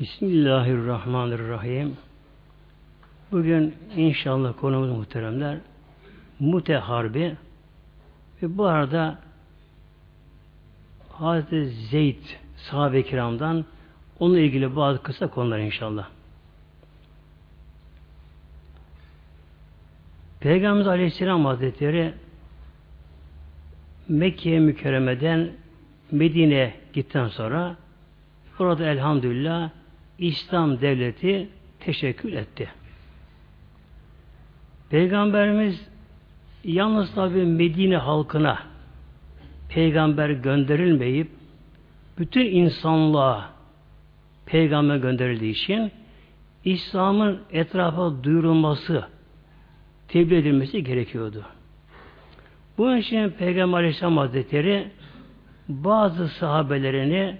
[0.00, 1.96] Bismillahirrahmanirrahim.
[3.32, 5.58] Bugün inşallah konumuz muhteremler
[6.40, 7.36] Mute Harbi
[8.42, 9.18] ve bu arada
[11.12, 12.22] Hazreti Zeyd
[12.56, 13.64] sahabe-i kiramdan
[14.20, 16.08] onunla ilgili bazı kısa konular inşallah.
[20.40, 22.14] Peygamberimiz Aleyhisselam Hazretleri
[24.08, 25.50] Mekke mükerremeden
[26.10, 27.76] Medine'ye gittikten sonra
[28.58, 29.77] orada elhamdülillah
[30.18, 31.48] İslam devleti
[31.80, 32.68] teşekkül etti.
[34.90, 35.88] Peygamberimiz
[36.64, 38.58] yalnız tabi Medine halkına
[39.68, 41.28] peygamber gönderilmeyip
[42.18, 43.50] bütün insanlığa
[44.46, 45.92] peygamber gönderildiği için
[46.64, 49.04] İslam'ın etrafa duyurulması,
[50.08, 51.44] tebliğ edilmesi gerekiyordu.
[52.78, 54.90] Bunun için Peygamber Aleyhisselam Hazretleri
[55.68, 57.36] bazı sahabelerini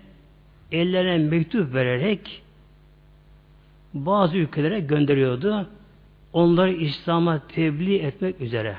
[0.72, 2.42] ellerine mektup vererek
[4.06, 5.66] bazı ülkelere gönderiyordu.
[6.32, 8.76] Onları İslam'a tebliğ etmek üzere.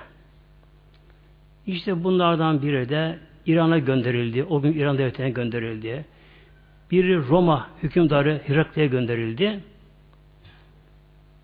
[1.67, 4.43] İşte bunlardan biri de İran'a gönderildi.
[4.43, 6.05] O gün İran devletine gönderildi.
[6.91, 9.59] Biri Roma hükümdarı Hirakli'ye gönderildi.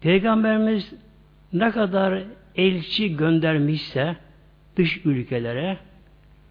[0.01, 0.93] Peygamberimiz
[1.53, 2.23] ne kadar
[2.55, 4.15] elçi göndermişse
[4.77, 5.77] dış ülkelere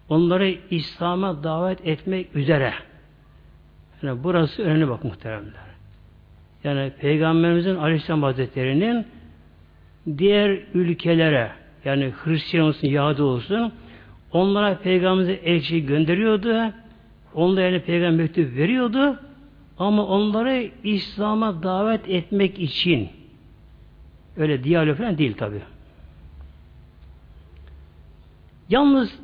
[0.09, 2.73] onları İslam'a davet etmek üzere.
[4.01, 5.74] Yani burası önemli bak muhteremler.
[6.65, 9.05] Yani Peygamberimizin Aleyhisselam Hazretleri'nin
[10.17, 11.51] diğer ülkelere
[11.85, 13.73] yani Hristiyan olsun, Yahudi olsun
[14.31, 16.73] onlara Peygamberimize elçi gönderiyordu.
[17.33, 19.19] Onlara yani Peygamber mektup veriyordu.
[19.79, 23.09] Ama onları İslam'a davet etmek için
[24.37, 25.59] öyle diyalog falan değil tabi.
[28.69, 29.19] Yalnız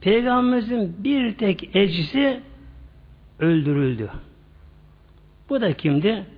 [0.00, 2.40] Peygamberimizin bir tek elçisi
[3.38, 4.10] öldürüldü.
[5.48, 6.35] Bu da kimdi?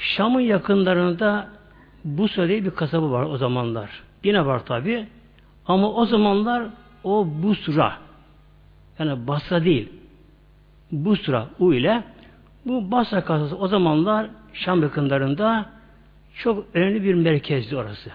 [0.00, 1.48] Şam'ın yakınlarında
[2.04, 4.02] Busra diye bir kasabı var o zamanlar.
[4.24, 5.06] Yine var tabi.
[5.66, 6.62] Ama o zamanlar
[7.04, 7.98] o Busra
[8.98, 9.88] yani Basra değil.
[10.92, 12.02] Busra U ile
[12.66, 15.66] bu Basra kasası o zamanlar Şam yakınlarında
[16.34, 18.10] çok önemli bir merkezdi orası.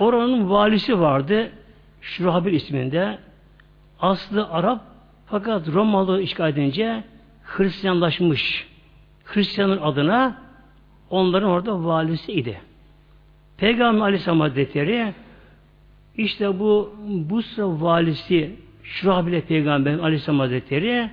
[0.00, 1.50] Oranın valisi vardı.
[2.00, 3.18] Şurahabil isminde.
[4.00, 4.80] Aslı Arap
[5.26, 7.04] fakat Romalı işgal edince
[7.44, 8.71] Hristiyanlaşmış.
[9.34, 10.36] Hristiyanın adına
[11.10, 12.60] onların orada valisi idi.
[13.56, 15.14] Peygamber Aleyhisselam Hazretleri
[16.16, 21.10] işte bu Busra valisi Şurahabil Peygamber Aleyhisselam Hazretleri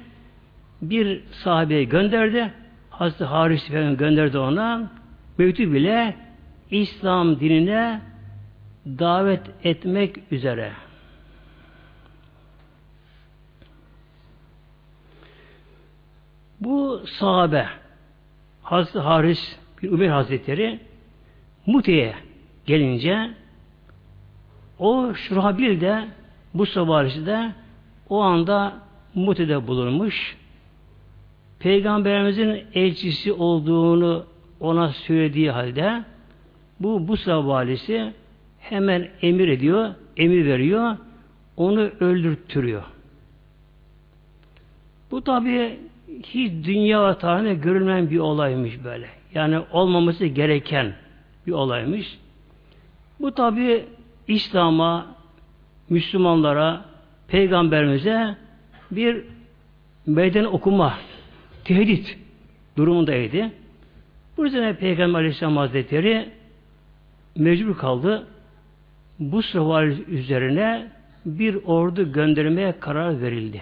[0.81, 2.53] bir sahabeye gönderdi.
[2.90, 4.91] Hazreti Haris Peygamber gönderdi ona.
[5.38, 6.16] Mektup bile
[6.72, 8.02] İslam dinine
[8.85, 10.72] davet etmek üzere.
[16.59, 17.68] Bu sahabe
[18.69, 20.80] Hazreti Haris bir Ömer Hazretleri
[21.66, 22.16] Mute'ye
[22.66, 23.30] gelince
[24.80, 26.07] o Şurabil de
[26.53, 27.52] bu savarisi de
[28.09, 28.74] o anda
[29.16, 30.38] Mute'de bulunmuş.
[31.59, 34.25] Peygamberimizin elçisi olduğunu
[34.59, 36.03] ona söylediği halde
[36.79, 38.13] bu bu valisi
[38.59, 40.97] hemen emir ediyor, emir veriyor,
[41.58, 42.84] onu öldürttürüyor.
[45.12, 45.79] Bu tabi
[46.24, 49.09] hiç dünya tarihinde görülmeyen bir olaymış böyle.
[49.34, 50.94] Yani olmaması gereken
[51.47, 52.18] bir olaymış.
[53.20, 53.86] Bu tabi
[54.28, 55.06] İslam'a,
[55.90, 56.86] Müslümanlara,
[57.28, 58.36] Peygamberimize
[58.92, 59.24] bir
[60.06, 60.94] meydan okuma,
[61.66, 62.18] tehdit
[62.78, 63.52] durumundaydı.
[64.38, 66.30] Bu yüzden Peygamber Aleyhisselam Hazretleri
[67.36, 68.28] mecbur kaldı.
[69.20, 70.88] Bu sıra üzerine
[71.26, 73.62] bir ordu göndermeye karar verildi.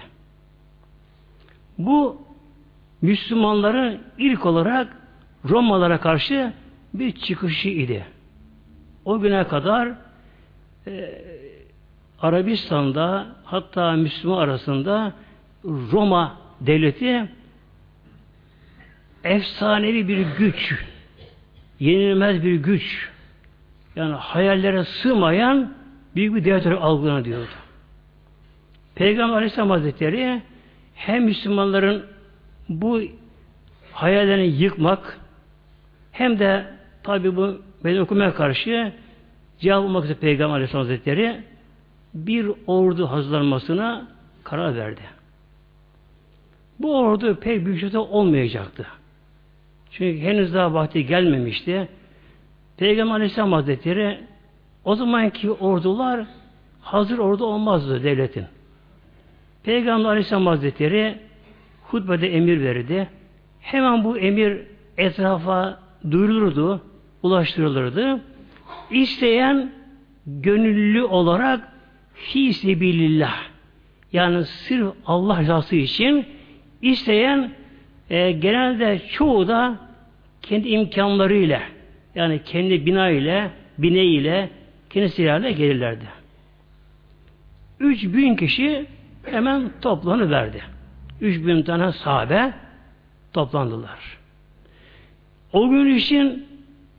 [1.78, 2.27] Bu
[3.02, 4.98] Müslümanların ilk olarak
[5.50, 6.54] Romalara karşı
[6.94, 8.06] bir çıkışı idi.
[9.06, 9.92] O güne kadar
[10.88, 11.22] e,
[12.22, 15.14] Arabistan'da hatta Müslüman arasında
[15.66, 17.30] Roma devleti
[19.24, 20.76] efsanevi bir güç,
[21.80, 23.10] yenilmez bir güç,
[23.96, 25.74] yani hayallere sığmayan
[26.16, 27.48] büyük bir devlet algılanıyordu.
[28.96, 30.42] Peygamber Aleyhisselam Hazretleri
[30.96, 32.06] hem Müslümanların
[32.70, 33.02] bu
[33.92, 35.20] hayallerini yıkmak
[36.12, 36.66] hem de
[37.04, 38.94] tabi bu beden okumaya karşı
[39.60, 41.42] cevap olmak üzere Peygamber Aleyhisselam Hazretleri
[42.14, 44.08] bir ordu hazırlanmasına
[44.44, 45.02] karar verdi.
[46.80, 48.88] Bu ordu pek büyük şey olmayacaktı.
[49.92, 51.88] Çünkü henüz daha vakti gelmemişti.
[52.78, 54.20] Peygamber Aleyhisselam Hazretleri
[54.86, 56.26] o zamanki ordular
[56.82, 58.46] hazır ordu olmazdı devletin.
[59.64, 61.27] Peygamber Aleyhisselam Hazretleri
[61.88, 63.08] hutbede emir verirdi.
[63.60, 64.58] Hemen bu emir
[64.98, 65.80] etrafa
[66.12, 66.82] duyurulurdu,
[67.24, 68.22] ulaştırılırdı.
[68.92, 69.72] İsteyen
[70.26, 71.74] gönüllü olarak
[72.14, 73.38] fi sebilillah
[74.14, 76.26] yani sırf Allah rızası için
[76.82, 77.52] isteyen
[78.10, 79.78] e, genelde çoğu da
[80.42, 81.62] kendi imkanlarıyla
[82.16, 84.50] yani kendi bina ile bine ile
[84.90, 86.06] kendi silahıyla gelirlerdi.
[87.80, 88.86] Üç bin kişi
[89.24, 90.77] hemen toplanıverdi.
[91.22, 92.54] Üç bin tane sahabe
[93.34, 94.18] toplandılar.
[95.54, 96.48] O gün için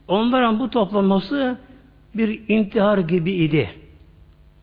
[0.09, 1.59] onların bu toplanması
[2.15, 3.71] bir intihar gibi idi.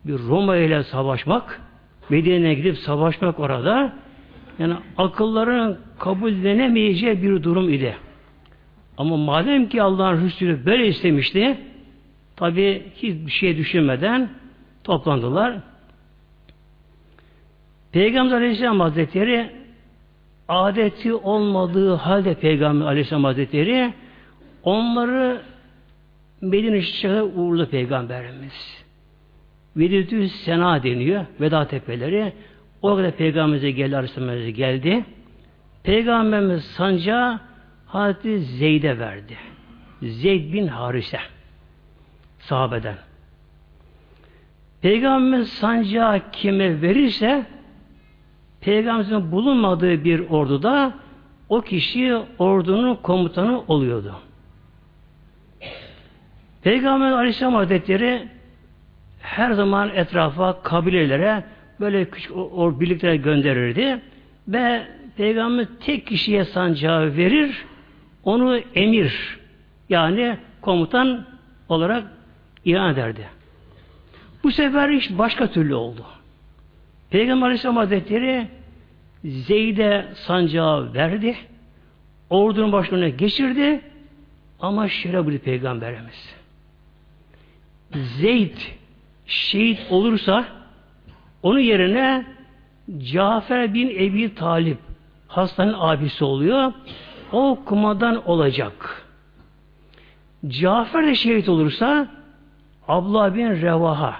[0.04, 1.60] Bir Roma ile savaşmak,
[2.08, 3.92] Medine'ye gidip savaşmak orada
[4.58, 7.96] yani akılların kabullenemeyeceği bir durum idi.
[8.98, 11.58] Ama madem ki Allah'ın Resulü böyle istemişti,
[12.36, 14.30] tabi hiçbir şey düşünmeden
[14.84, 15.56] toplandılar.
[17.96, 19.50] Peygamber Aleyhisselam Hazretleri
[20.48, 23.92] adeti olmadığı halde Peygamber Aleyhisselam Hazretleri
[24.62, 25.42] onları
[26.40, 28.84] Medine Şehir'e uğurlu Peygamberimiz.
[29.76, 31.26] Vedütü Sena deniyor.
[31.40, 32.32] Veda tepeleri.
[32.82, 35.04] O kadar Peygamberimize geldi, Aleyhisselam geldi.
[35.82, 37.40] Peygamberimiz sancağı
[37.86, 39.36] Hazreti Zeyd'e verdi.
[40.02, 41.20] Zeyd bin Harise.
[42.38, 42.96] Sahabeden.
[44.82, 47.55] Peygamberimiz sancağı kime verirse
[48.66, 50.94] Peygamberimizin bulunmadığı bir orduda
[51.48, 54.14] o kişi ordunun komutanı oluyordu.
[56.62, 58.28] Peygamber Aleyhisselam Hazretleri
[59.20, 61.44] her zaman etrafa, kabilelere
[61.80, 64.00] böyle küçük or birlikler gönderirdi
[64.48, 64.86] ve
[65.16, 67.64] Peygamber tek kişiye sancağı verir,
[68.24, 69.38] onu emir
[69.88, 71.26] yani komutan
[71.68, 72.04] olarak
[72.64, 73.28] ilan ederdi.
[74.44, 76.15] Bu sefer iş başka türlü oldu.
[77.10, 78.48] Peygamber Aleyhisselam Hazretleri
[79.24, 81.36] Zeyd'e sancağı verdi.
[82.30, 83.80] Ordunun başlarına geçirdi.
[84.60, 86.36] Ama şöyle bir peygamberimiz.
[87.94, 88.56] Zeyd
[89.26, 90.44] şehit olursa
[91.42, 92.26] onun yerine
[92.98, 94.78] Cafer bin Ebi Talip
[95.28, 96.72] hastanın abisi oluyor.
[97.32, 99.06] O kumadan olacak.
[100.48, 102.08] Cafer de şehit olursa
[102.88, 104.16] Abla bin Revaha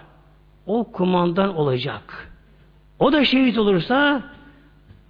[0.67, 2.33] o kumandan olacak.
[2.99, 4.23] O da şehit olursa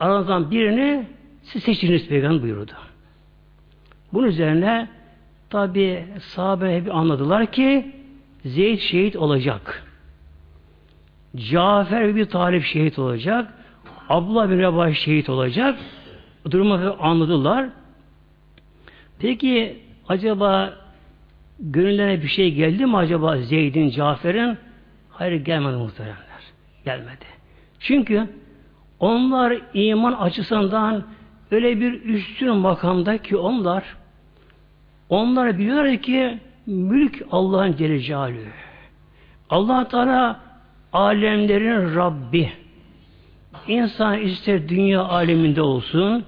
[0.01, 1.07] aranızdan birini
[1.43, 2.73] siz seçiniz peygamber buyurdu.
[4.13, 4.89] Bunun üzerine
[5.51, 7.93] tabi sahabe hep anladılar ki
[8.45, 9.87] Zeyd şehit olacak.
[11.37, 13.53] Cafer bir talip şehit olacak.
[14.09, 15.79] Abdullah bin Rebah şehit olacak.
[16.51, 17.69] Durumu anladılar.
[19.19, 20.75] Peki acaba
[21.61, 24.59] gönüllerine bir şey geldi mi acaba Zeyd'in, Cafer'in?
[25.11, 26.17] Hayır gelmedi muhteremler.
[26.85, 27.36] Gelmedi.
[27.87, 28.29] Çünkü
[29.01, 31.05] onlar iman açısından
[31.51, 33.85] öyle bir üstün makamda ki onlar
[35.09, 38.37] onlar biliyorlar ki mülk Allah'ın Celle
[39.51, 40.41] Allah Teala
[40.93, 42.53] alemlerin Rabbi.
[43.69, 46.25] İnsan ister dünya aleminde olsun,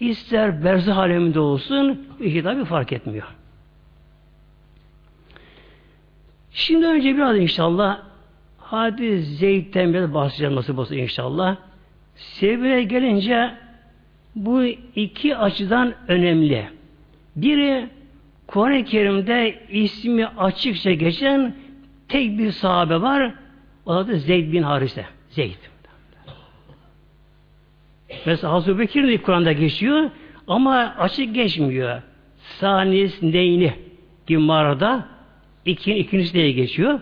[0.00, 3.26] ister berzah aleminde olsun, iki tabi fark etmiyor.
[6.50, 8.07] Şimdi önce biraz inşallah
[8.70, 11.56] hadi Zeyd'den biraz bahsedeceğim nasıl olsa inşallah.
[12.14, 13.50] Sebebine gelince
[14.34, 16.68] bu iki açıdan önemli.
[17.36, 17.88] Biri
[18.46, 21.54] Kur'an-ı Kerim'de ismi açıkça geçen
[22.08, 23.34] tek bir sahabe var.
[23.86, 25.06] O da Zeyd bin Harise.
[25.30, 25.56] Zeyd.
[28.26, 30.10] Mesela Hazreti Bekir de Kur'an'da geçiyor
[30.46, 32.02] ama açık geçmiyor.
[32.38, 33.74] Sanis neyni
[34.26, 35.08] gibi mağarada
[35.64, 37.00] ikin, ikincisi diye geçiyor.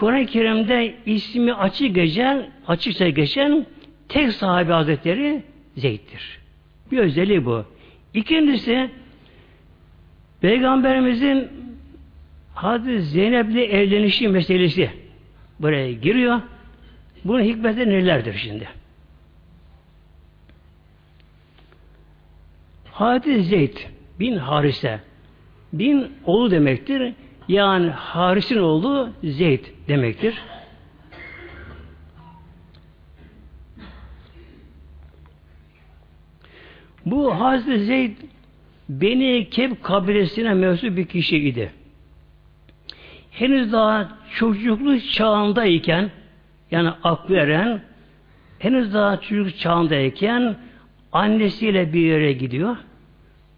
[0.00, 3.66] Kur'an-ı Kerim'de ismi açık geçen, açıkça geçen
[4.08, 5.42] tek sahabe hazretleri
[5.76, 6.38] Zeyd'dir.
[6.92, 7.64] Bir özelliği bu.
[8.14, 8.90] İkincisi
[10.40, 11.48] Peygamberimizin
[12.54, 14.90] Hazreti Zeynep'le evlenişi meselesi
[15.60, 16.40] buraya giriyor.
[17.24, 18.68] Bunun hikmeti nelerdir şimdi?
[22.92, 23.76] Hazreti Zeyd
[24.20, 25.00] bin Harise
[25.72, 27.14] bin oğlu demektir.
[27.48, 30.34] Yani Haris'in oğlu Zeyd demektir.
[37.06, 38.16] Bu Hazreti Zeyd
[38.88, 41.72] Beni Keb kabilesine mensup bir kişiydi.
[43.30, 46.10] Henüz daha çocukluk çağındayken
[46.70, 47.82] yani aklı eren
[48.58, 50.56] henüz daha çocuk çağındayken
[51.12, 52.76] annesiyle bir yere gidiyor.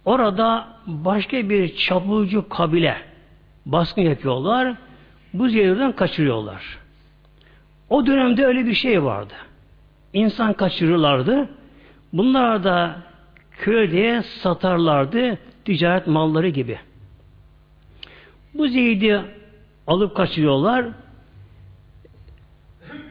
[0.05, 3.12] Orada başka bir çapulcu kabile
[3.67, 4.75] baskın yapıyorlar.
[5.35, 6.79] Bu yerden kaçırıyorlar.
[7.91, 9.35] O dönemde öyle bir şey vardı.
[10.13, 11.49] İnsan kaçırırlardı.
[12.13, 12.97] Bunlar da
[13.59, 16.79] köyde satarlardı ticaret malları gibi.
[18.55, 19.21] Bu Zeyd'i
[19.87, 20.87] alıp kaçırıyorlar.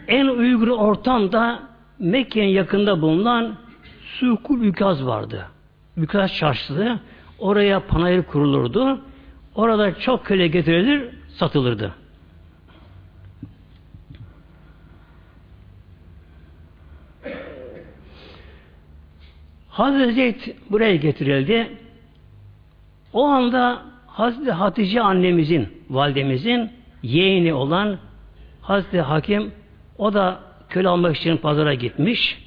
[0.08, 1.60] En uygun ortamda
[2.00, 3.56] Mekke'nin yakında bulunan
[4.20, 5.48] Sukul Bükaz vardı.
[5.98, 7.00] Bükaz çarşısı.
[7.40, 9.02] Oraya panayır kurulurdu.
[9.56, 11.96] Orada çok köle getirilir, satılırdı.
[19.70, 20.36] Hazreti Zeyd
[20.70, 21.78] buraya getirildi.
[23.14, 26.72] O anda Hazreti Hatice annemizin, validemizin
[27.04, 27.98] yeğeni olan
[28.62, 29.52] Hazreti Hakim
[29.98, 30.40] o da
[30.70, 32.38] köle almak için pazara gitmiş.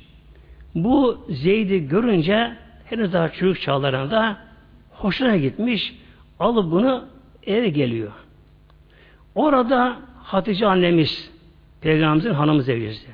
[0.74, 2.52] Bu Zeyd'i görünce
[2.84, 4.36] henüz daha çocuk çağlarında
[4.90, 5.94] hoşuna gitmiş.
[6.40, 7.04] Alıp bunu
[7.46, 8.12] eve geliyor.
[9.34, 11.30] Orada Hatice annemiz
[11.80, 13.06] Peygamberimizin hanımı zevcesi.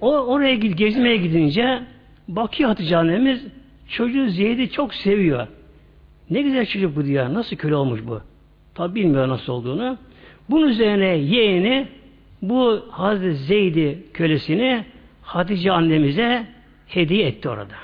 [0.00, 1.82] O oraya git, gezmeye gidince
[2.28, 3.46] bakıyor Hatice annemiz
[3.88, 5.46] çocuğu Zeyd'i çok seviyor.
[6.30, 7.34] Ne güzel çocuk bu diyor.
[7.34, 8.20] Nasıl köle olmuş bu?
[8.74, 9.98] Tabi bilmiyor nasıl olduğunu.
[10.50, 11.88] Bunun üzerine yeğeni
[12.42, 14.84] bu Hazreti Zeyd'i kölesini
[15.22, 16.46] Hatice annemize
[16.86, 17.74] hediye etti orada.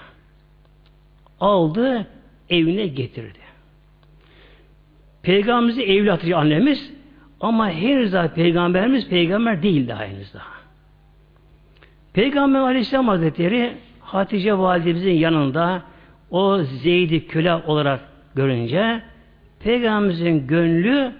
[1.41, 2.07] Aldı,
[2.51, 3.46] evine getirdi.
[5.27, 6.93] Peygamberimizi evli Hatice annemiz
[7.41, 10.53] ama henüz daha peygamberimiz peygamber değil daha henüz daha.
[12.13, 15.83] Peygamber Aleyhisselam Hazretleri Hatice validemizin yanında
[16.31, 18.01] o Zeyd'i köle olarak
[18.35, 19.03] görünce
[19.61, 21.13] Peygamberimizin gönlü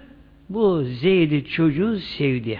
[0.49, 2.59] bu Zeyd'i çocuğu sevdi.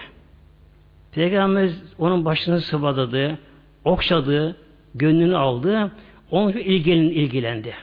[1.12, 3.38] Peygamberimiz onun başını sıvadadı,
[3.84, 4.56] okşadı,
[4.94, 5.92] gönlünü aldı,
[6.30, 7.74] onun ilgilen, ilgilendi.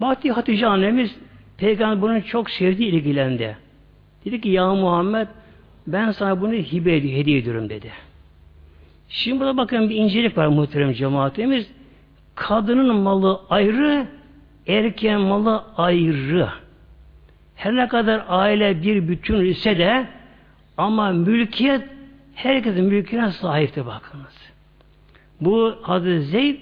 [0.00, 1.18] Baktı Hatice annemiz
[1.58, 3.56] Peygamber bunu çok sevdi, ilgilendi.
[4.24, 5.26] Dedi ki ya Muhammed
[5.86, 7.90] ben sana bunu hibe ediyorum, hediye ediyorum dedi.
[9.08, 11.70] Şimdi burada bakın bir incelik var muhterem cemaatimiz.
[12.34, 14.06] Kadının malı ayrı,
[14.66, 16.48] erkeğin malı ayrı.
[17.54, 20.06] Her ne kadar aile bir bütün ise de
[20.76, 21.82] ama mülkiyet
[22.34, 24.36] herkesin mülküne sahipti bakınız.
[25.40, 26.56] Bu Hazreti Zeyd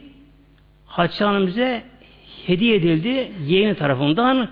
[0.87, 1.83] Haçanımıza
[2.47, 4.49] hediye edildi yeğeni tarafından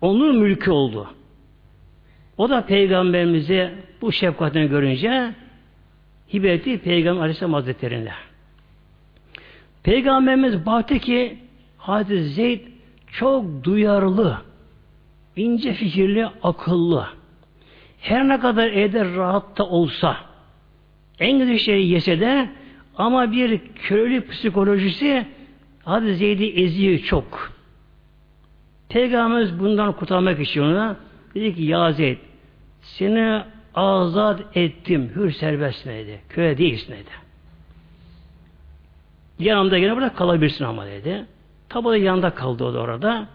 [0.00, 1.08] onun mülkü oldu.
[2.38, 5.34] O da peygamberimize bu şefkatini görünce
[6.34, 8.12] hibe etti Peygamber Aleyhisselam Hazretleri'ne.
[9.82, 11.38] Peygamberimiz baktı ki
[11.78, 12.60] Hazreti Zeyd
[13.12, 14.38] çok duyarlı,
[15.36, 17.06] ince fikirli, akıllı.
[18.00, 20.16] Her ne kadar evde rahat da olsa,
[21.20, 22.48] en güzel şeyi yese de
[22.96, 25.26] ama bir köylü psikolojisi
[25.84, 27.57] Hazreti Zeyd'i eziyor çok.
[28.88, 30.96] Peygamberimiz bundan kurtarmak için ona
[31.34, 32.18] dedi ki ya Zeyd
[32.80, 33.42] seni
[33.74, 36.20] azat ettim, hür serbest dedi.
[36.28, 37.10] Köye değilsin dedi.
[39.38, 41.24] Yanımda gene burada kalabilirsin ama dedi.
[41.68, 43.26] Tabi da yanında kaldı o da orada.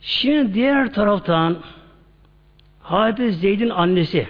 [0.00, 1.56] Şimdi diğer taraftan
[2.82, 4.28] Hazreti Zeyd'in annesi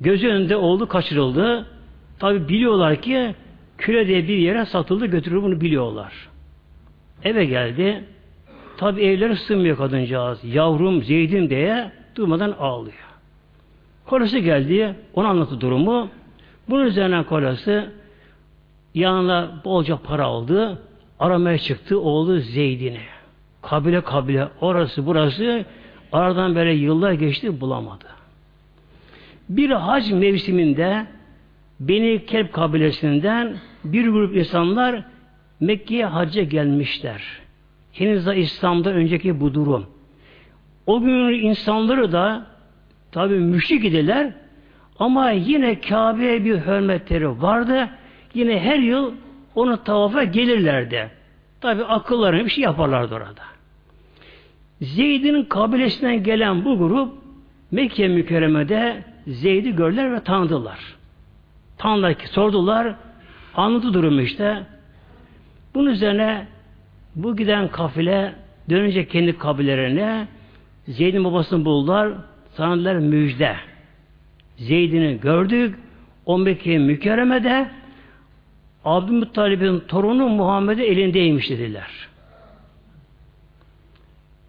[0.00, 1.66] gözü önünde oldu, kaçırıldı.
[2.18, 3.34] Tabi biliyorlar ki
[3.78, 6.12] küre diye bir yere satıldı, götürür bunu biliyorlar.
[7.24, 8.04] Eve geldi.
[8.82, 10.44] Tabi evleri sığmıyor kadıncağız.
[10.44, 12.94] Yavrum Zeyd'im diye durmadan ağlıyor.
[14.06, 16.08] Kolası geldi, ona anlattı durumu.
[16.68, 17.92] Bunun üzerine kolası
[18.94, 20.82] yanına bolca para aldı.
[21.20, 23.00] Aramaya çıktı oğlu Zeyd'ini.
[23.62, 25.64] Kabile kabile orası burası
[26.12, 28.06] aradan böyle yıllar geçti bulamadı.
[29.48, 31.06] Bir hac mevsiminde
[31.80, 35.02] Beni Kelp kabilesinden bir grup insanlar
[35.60, 37.41] Mekke'ye hacca gelmişler.
[37.92, 39.86] Henüz de İslam'da önceki bu durum.
[40.86, 42.46] O gün insanları da
[43.12, 44.32] tabi müşrik idiler
[44.98, 47.88] ama yine Kabe'ye bir hürmetleri vardı.
[48.34, 49.12] Yine her yıl
[49.54, 51.10] onu tavafa gelirlerdi.
[51.60, 53.42] Tabi akıllarına bir şey yaparlardı orada.
[54.80, 57.22] Zeyd'in kabilesinden gelen bu grup
[57.70, 60.78] Mekke mükerremede Zeyd'i gördüler ve tanıdılar.
[61.78, 62.94] Tanrılar ki sordular.
[63.54, 64.62] Anladı durumu işte.
[65.74, 66.46] Bunun üzerine
[67.16, 68.34] bu giden kafile
[68.70, 70.28] dönünce kendi kabilelerine
[70.88, 72.12] Zeyd'in babasını buldular.
[72.54, 73.56] Sanırlar müjde.
[74.56, 75.78] Zeyd'ini gördük.
[76.26, 77.70] O Mekke mükerremede
[78.84, 82.08] Abdülmuttalib'in torunu Muhammed'in elindeymiş dediler.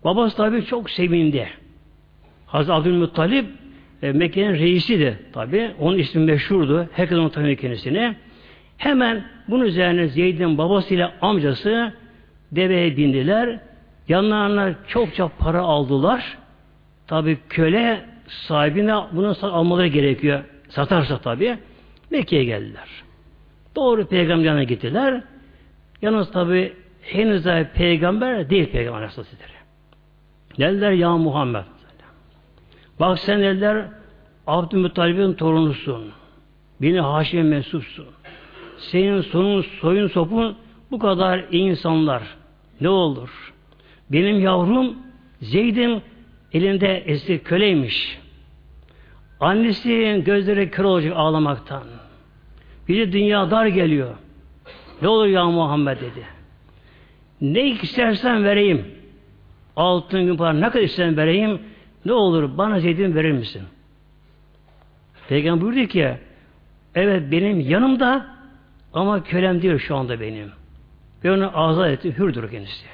[0.03, 1.49] Babası tabi çok sevindi.
[2.45, 3.45] Hazreti Abdülmuttalip
[4.01, 5.71] e, Mekke'nin reisiydi tabi.
[5.79, 6.89] Onun ismi meşhurdu.
[6.93, 8.15] Herkes onu tanıyor kendisini.
[8.77, 11.93] Hemen bunun üzerine Zeyd'in babasıyla amcası
[12.55, 13.59] deveye bindiler.
[14.07, 16.37] Yanlarına çokça para aldılar.
[17.07, 20.43] Tabi köle sahibine bunu almaları gerekiyor.
[20.69, 21.57] Satarsa tabi.
[22.11, 22.89] Mekke'ye geldiler.
[23.75, 25.21] Doğru peygamberine gittiler.
[26.01, 29.37] Yalnız tabi henüz daha peygamber değil peygamber Aleyhisselatü
[30.59, 31.63] Dediler ya Muhammed.
[32.99, 33.85] Bak sen dediler
[34.47, 36.11] Abdülmuttalib'in torunusun.
[36.81, 38.05] Beni Haşim'e mensupsun.
[38.77, 40.57] Senin sonun, soyun sopun
[40.91, 42.23] bu kadar insanlar.
[42.83, 43.53] Ne olur?
[44.11, 44.95] Benim yavrum
[45.41, 46.01] Zeyd'in
[46.53, 48.19] elinde eski köleymiş.
[49.39, 51.83] Annesinin gözleri kör olacak ağlamaktan.
[52.87, 54.15] Bir de dünya dar geliyor.
[55.01, 56.25] Ne olur ya Muhammed dedi.
[57.41, 58.85] Ne istersen vereyim.
[59.75, 61.59] Altın gün para ne kadar istersen vereyim.
[62.05, 63.63] Ne olur bana Zeyd'in verir misin?
[65.29, 66.17] Peygamber buyurdu ki
[66.95, 68.25] evet benim yanımda
[68.93, 70.62] ama kölem diyor şu anda benim.
[71.23, 72.17] Ve onu azat etti.
[72.17, 72.85] Hürdür kendisi.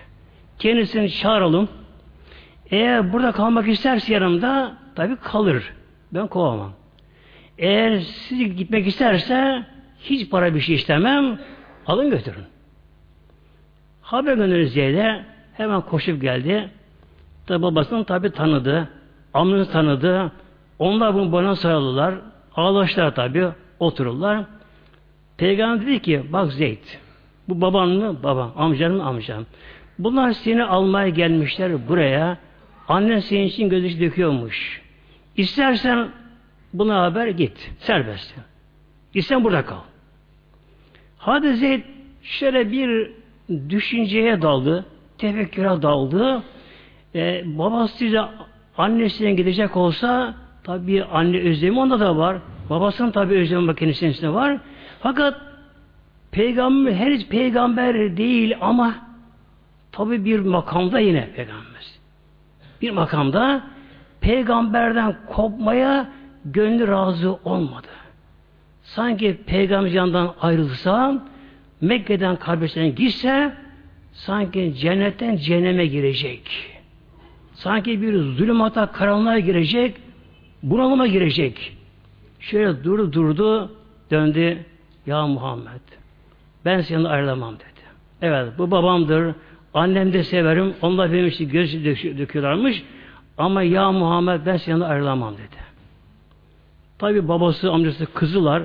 [0.60, 1.70] Kendisini çağıralım.
[2.72, 5.74] Eğer burada kalmak isterse yanımda tabi kalır.
[6.14, 6.72] Ben kovamam.
[7.58, 9.66] Eğer siz gitmek isterse
[10.00, 11.40] hiç para bir şey istemem.
[11.88, 12.44] Alın götürün.
[14.02, 16.70] Haber gönderir Zeyd'e hemen koşup geldi.
[17.48, 18.90] Tabi babasını tabi tanıdı.
[19.34, 20.32] Amını tanıdı.
[20.80, 22.16] Onlar bunu bana sarıldılar.
[22.56, 23.48] Ağlaştılar tabi.
[23.80, 24.44] Otururlar.
[25.38, 26.84] Peygamber dedi ki bak Zeyd
[27.50, 28.24] bu baban mı?
[28.24, 28.54] Babam.
[28.56, 29.04] Amcan mı?
[29.04, 29.46] Amcam.
[30.00, 32.38] Bunlar seni almaya gelmişler buraya.
[32.88, 34.82] Annen senin için gözyaşı döküyormuş.
[35.38, 36.08] İstersen
[36.74, 37.72] buna haber git.
[37.80, 38.36] Serbest.
[39.14, 39.78] İstersen burada kal.
[41.18, 41.84] Hadi Zeyd
[42.22, 43.12] şöyle bir
[43.70, 44.86] düşünceye daldı.
[45.18, 46.44] Tefekküre daldı.
[47.16, 48.22] Ee, babası size
[48.78, 52.38] annesine gidecek olsa tabi anne özlemi onda da var.
[52.70, 54.58] Babasının tabi özlemi makinesinde var.
[55.00, 55.49] Fakat
[56.32, 58.96] peygamber henüz peygamber değil ama
[59.92, 61.86] tabi bir makamda yine peygamber.
[62.82, 63.64] Bir makamda
[64.22, 66.10] peygamberden kopmaya
[66.46, 67.88] gönlü razı olmadı.
[68.84, 71.24] Sanki peygamber candan ayrılsa
[71.82, 73.54] Mekke'den kardeşlerine gitse
[74.14, 76.42] sanki cennetten cehenneme girecek.
[77.54, 79.96] Sanki bir zulümata karanlığa girecek,
[80.64, 81.78] bunalıma girecek.
[82.40, 83.72] Şöyle durdu durdu,
[84.12, 84.66] döndü.
[85.06, 85.82] Ya Muhammed,
[86.66, 87.66] ben seni ayrılamam dedi.
[88.22, 89.36] Evet, bu babamdır,
[89.74, 91.86] annem de severim, onlar benim için göz
[92.18, 92.84] döküyorlarmış.
[93.38, 95.70] Ama ya Muhammed ben seni ayrılamam dedi.
[96.98, 98.64] Tabi babası, amcası kızılar.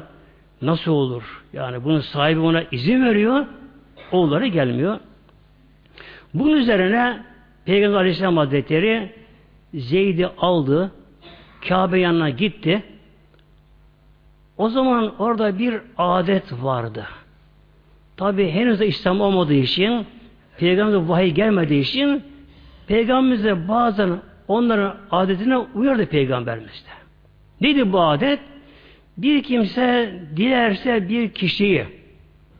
[0.62, 1.44] Nasıl olur?
[1.52, 3.46] Yani bunun sahibi ona izin veriyor.
[4.12, 4.98] Oğulları gelmiyor.
[6.34, 7.22] Bunun üzerine
[7.64, 9.12] Peygamber Aleyhisselam Hazretleri
[9.74, 10.92] Zeyd'i aldı.
[11.68, 12.82] Kabe yanına gitti.
[14.56, 17.06] O zaman orada bir adet vardı.
[18.16, 20.06] Tabi henüz de İslam olmadığı için
[20.58, 22.22] Peygamber'e vahiy gelmediği için
[22.86, 24.10] Peygamberimiz de bazen
[24.48, 26.90] onların adetine uyardı Peygamberimiz de.
[27.60, 28.40] Neydi bu adet?
[29.16, 31.84] Bir kimse dilerse bir kişiyi,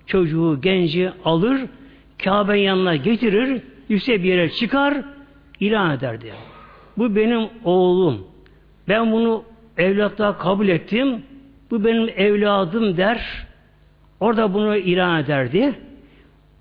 [0.07, 1.61] çocuğu, genci alır,
[2.25, 4.95] Kabe'nin yanına getirir, yüksek bir yere çıkar,
[5.61, 6.37] ilan eder diyor.
[6.99, 8.27] Bu benim oğlum.
[8.89, 9.45] Ben bunu
[9.79, 11.23] evlatlığa kabul ettim.
[11.71, 13.47] Bu benim evladım der.
[14.21, 15.75] Orada bunu ilan ederdi.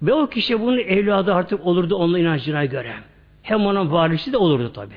[0.02, 2.94] Ve o kişi bunun evladı artık olurdu onun inancına göre.
[3.44, 4.94] Hem onun varisi de olurdu tabi.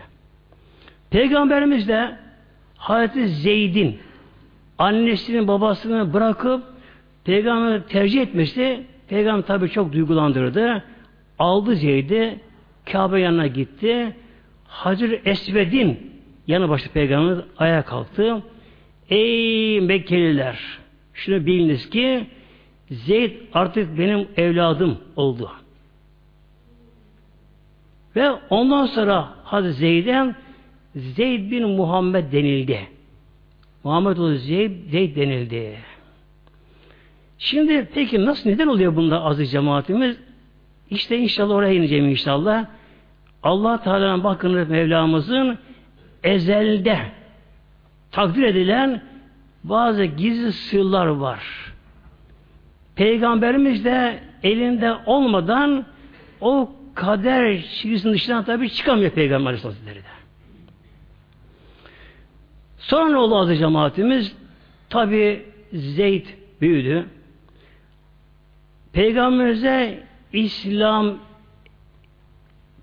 [1.10, 2.16] Peygamberimiz de
[2.76, 3.98] Hazreti Zeyd'in
[4.78, 6.62] annesinin babasını bırakıp
[7.24, 10.82] Peygamber'i tercih etmesi Peygamber tabi çok duygulandırdı.
[11.38, 12.40] Aldı Zeyd'i
[12.92, 14.16] Kabe yanına gitti.
[14.68, 16.12] Hacır Esved'in
[16.46, 18.42] yanı başta Peygamber ayağa kalktı.
[19.10, 20.58] Ey Mekkeliler!
[21.14, 22.26] Şunu biliniz ki
[22.90, 25.50] Zeyd artık benim evladım oldu.
[28.16, 30.34] Ve ondan sonra Hazreti Zeyd'e
[30.96, 32.88] Zeyd bin Muhammed denildi.
[33.84, 35.78] Muhammed oldu Zeyd, Zeyd denildi.
[37.38, 40.16] Şimdi peki nasıl neden oluyor bunda aziz cemaatimiz?
[40.90, 42.66] İşte inşallah oraya ineceğim inşallah.
[43.42, 45.58] Allah Teala'nın bakın Mevlamızın
[46.24, 46.98] ezelde
[48.10, 49.02] takdir edilen
[49.64, 51.65] bazı gizli sırlar var.
[52.96, 55.86] Peygamberimiz de elinde olmadan
[56.40, 60.02] o kader çizgisinin dışından tabi çıkamıyor Peygamber Aleyhisselatü.
[62.78, 64.36] Sonra ne oldu azı cemaatimiz?
[64.90, 66.26] Tabi Zeyd
[66.60, 67.06] büyüdü.
[68.92, 71.18] Peygamberimize İslam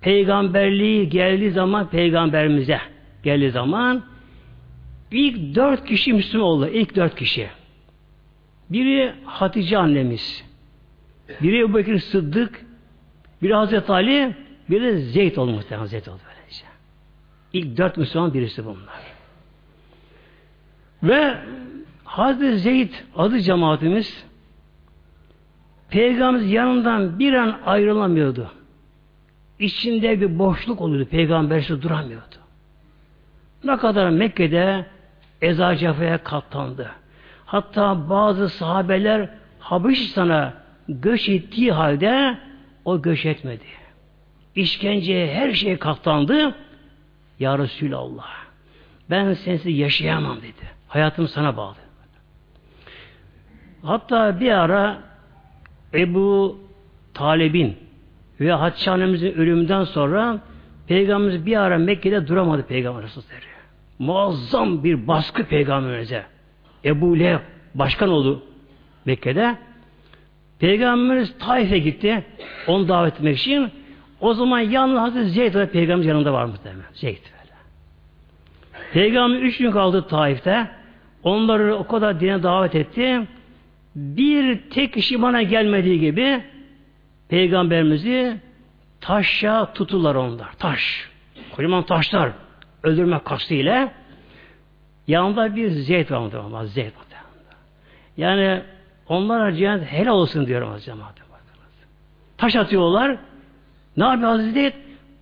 [0.02, 2.80] peygamberliği geldiği zaman peygamberimize
[3.24, 4.04] geldiği zaman
[5.12, 6.68] ilk dört kişi Müslüman oldu.
[6.68, 7.50] İlk dört kişi.
[8.70, 10.44] Biri Hatice annemiz.
[11.42, 12.66] Biri Ebu Bekir Sıddık.
[13.42, 14.36] Biri Hazreti Ali.
[14.70, 15.80] Biri de Zeyd oldu muhtemelen.
[15.80, 16.66] Hazreti oldu böylece.
[17.54, 19.02] İlk dört Müslüman birisi bunlar.
[21.04, 21.38] Ve
[22.04, 24.26] Hazreti Zeyd adı cemaatimiz
[25.90, 28.52] Peygamberimiz yanından bir an ayrılamıyordu.
[29.60, 31.10] İçinde bir boşluk oluyordu.
[31.10, 32.36] Peygambersiz duramıyordu.
[33.64, 34.86] Ne kadar Mekke'de
[35.42, 36.92] eza cefaya katlandı.
[37.54, 40.54] Hatta bazı sahabeler Habeşistan'a
[40.90, 42.38] göç ettiği halde
[42.86, 43.64] o göç etmedi.
[44.56, 46.56] İşkenceye her şeye katlandı.
[47.40, 48.30] Ya Resulallah
[49.10, 50.72] ben sensiz yaşayamam dedi.
[50.88, 51.76] Hayatım sana bağlı.
[53.84, 54.98] Hatta bir ara
[55.94, 56.60] Ebu
[57.14, 57.78] Talib'in
[58.40, 60.40] ve Hatice ölümünden sonra
[60.88, 63.46] Peygamberimiz bir ara Mekke'de duramadı Peygamber Resulleri.
[64.00, 66.33] Muazzam bir baskı Peygamberimize.
[66.86, 67.40] Ebu Leheb
[67.76, 68.44] başkan oldu
[69.06, 69.56] Mekke'de.
[70.60, 72.24] Peygamberimiz Taif'e gitti.
[72.68, 73.72] Onu davet etmek için.
[74.20, 76.86] O zaman yalnız Hazreti Zeyd ve Peygamber yanında var muhtemelen.
[76.94, 77.54] Zeyd böyle.
[78.94, 80.68] Peygamber üç gün kaldı Taif'te.
[81.24, 83.22] Onları o kadar dine davet etti.
[83.96, 86.44] Bir tek kişi bana gelmediği gibi
[87.30, 88.38] Peygamberimizi
[89.02, 90.52] taşa tutular onlar.
[90.60, 91.10] Taş.
[91.56, 92.32] Kocaman taşlar.
[92.84, 93.92] Öldürme kastıyla
[95.08, 96.68] yanında bir zeyt var mı?
[96.68, 97.04] Zeyt var.
[98.18, 98.62] Yani
[99.08, 101.24] onlara cennet helal olsun diyorum az cemaate.
[102.38, 103.18] Taş atıyorlar.
[103.98, 104.74] Ne yapıyor Hazreti?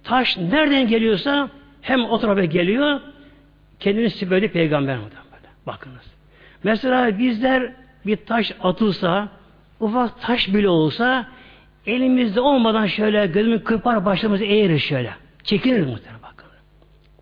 [0.03, 1.49] Taş nereden geliyorsa
[1.81, 2.99] hem o tarafa geliyor
[3.79, 5.15] kendini siperi peygamber böyle.
[5.67, 6.13] Bakınız.
[6.63, 7.73] Mesela bizler
[8.05, 9.29] bir taş atılsa
[9.79, 11.27] ufak taş bile olsa
[11.85, 15.13] elimizde olmadan şöyle gözümü kırpar başımızı eğirir şöyle.
[15.43, 16.49] Çekilir muhtemelen bakın.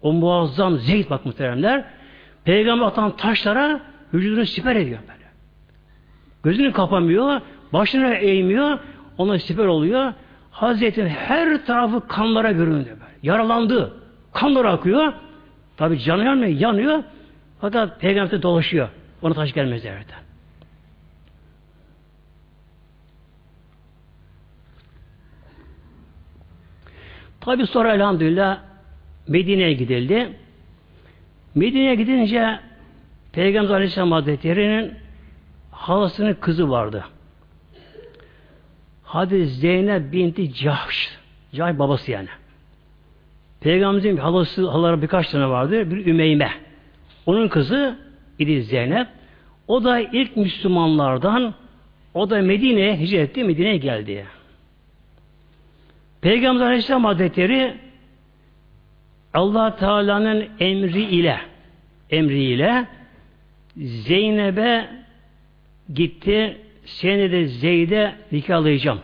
[0.02, 1.86] O muazzam zeyt bak muhteremler.
[2.50, 3.82] Peygamber atan taşlara
[4.14, 5.30] vücudunu siper ediyor böyle.
[6.44, 7.42] Gözünü kapamıyor,
[7.74, 8.80] başını eğmiyor,
[9.18, 10.14] ona siper oluyor.
[10.52, 13.14] Hazretin her tarafı kanlara göründü böyle.
[13.24, 13.94] Yaralandı.
[14.34, 15.14] Kanlar akıyor.
[15.78, 17.04] Tabi canı yanmıyor, yanıyor.
[17.62, 18.90] Fakat peygamber dolaşıyor.
[19.22, 20.20] Ona taş gelmez yerden.
[27.42, 28.60] Tabi sonra elhamdülillah
[29.28, 30.36] Medine'ye gidildi.
[31.60, 32.60] Medine'ye gidince
[33.32, 34.94] Peygamber Aleyhisselam Hazretleri'nin
[35.72, 37.06] halasının kızı vardı.
[39.04, 41.18] Hadi Zeynep binti Cahş.
[41.56, 42.28] Cahş babası yani.
[43.62, 45.92] Peygamberimizin halası, halaları birkaç tane vardı.
[45.92, 46.52] Bir Ümeyme.
[47.26, 48.00] Onun kızı
[48.40, 49.08] idi Zeynep.
[49.68, 51.54] O da ilk Müslümanlardan
[52.14, 53.44] o da Medine'ye hicret etti.
[53.44, 54.26] Medine'ye geldi.
[56.22, 57.78] Peygamber Aleyhisselam Hazretleri
[59.34, 61.49] Allah Teala'nın emri ile
[62.12, 62.86] emri ile
[63.78, 64.90] Zeynep'e
[65.94, 69.00] gitti seni de Zeyd'e nikahlayacağım.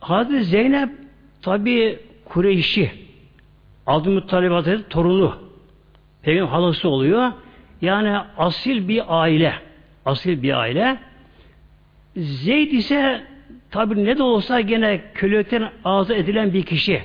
[0.00, 0.90] Hazreti Zeynep
[1.42, 2.90] tabi Kureyşi
[3.86, 5.38] Abdülmuttalib Hazretleri torunu
[6.22, 7.32] Peygamber halası oluyor.
[7.82, 9.54] Yani asil bir aile.
[10.04, 10.98] Asil bir aile.
[12.16, 13.22] Zeyd ise
[13.70, 17.02] tabi ne de olsa gene kölelikten ağzı edilen bir kişi.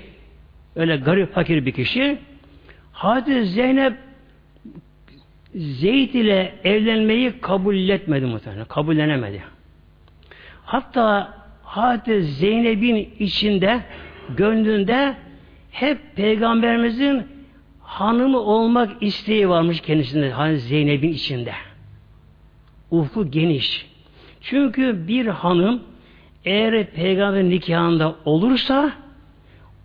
[0.76, 2.18] Öyle garip fakir bir kişi.
[2.92, 3.94] Hazreti Zeynep
[5.56, 8.66] Zeyd ile evlenmeyi kabul etmedi muhtemelen.
[8.66, 9.44] Kabullenemedi.
[10.66, 13.82] Hatta Hazreti Zeynep'in içinde,
[14.38, 15.16] gönlünde
[15.72, 17.28] hep Peygamberimizin
[17.82, 20.32] hanımı olmak isteği varmış kendisinde.
[20.32, 21.54] Hazreti Zeynep'in içinde.
[22.92, 23.88] Ufku geniş.
[24.42, 25.84] Çünkü bir hanım
[26.46, 28.92] eğer peygamber nikahında olursa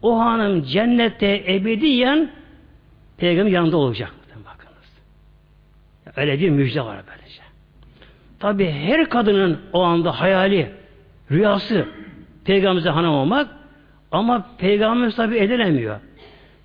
[0.02, 2.30] o hanım cennette ebediyen
[3.18, 4.14] peygamber yanında olacak.
[4.36, 4.92] Bakınız.
[6.16, 7.42] Öyle bir müjde var böylece.
[8.38, 10.70] Tabi her kadının o anda hayali,
[11.30, 11.88] rüyası
[12.44, 13.48] peygamberimize hanım olmak
[14.12, 16.00] ama peygamberimiz tabi edilemiyor.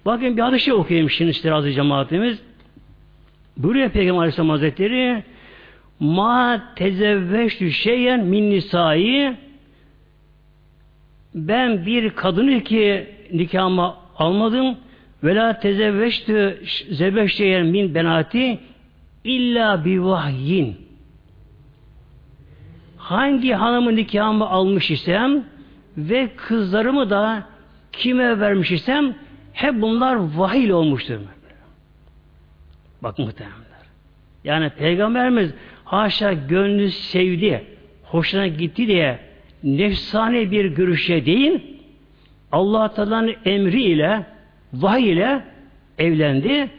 [0.05, 2.39] Bakın bir hadis okuyayım şimdi işte razı cemaatimiz.
[3.57, 5.23] Buyuruyor Peygamber Aleyhisselam Hazretleri
[5.99, 9.37] Ma tezevveştü şeyen min nisai
[11.35, 14.77] ben bir kadını ki nikahıma almadım
[15.23, 18.59] ve la tezevveştü zebeşteyen min benati
[19.23, 20.77] illa bi vahyin
[23.11, 25.43] hangi hanımı nikahımı almış isem
[25.97, 27.43] ve kızlarımı da
[27.91, 29.15] kime vermiş isem
[29.53, 31.19] hep bunlar vahiy olmuştur.
[33.01, 33.61] Bak muhtemelenler.
[34.43, 35.51] Yani Peygamberimiz
[35.83, 37.63] haşa gönlü sevdi,
[38.03, 39.19] hoşuna gitti diye
[39.63, 41.79] nefsane bir görüşe değil,
[42.51, 44.25] Allah Teala'nın emriyle,
[44.73, 45.41] vahiy ile
[45.97, 46.69] evlendi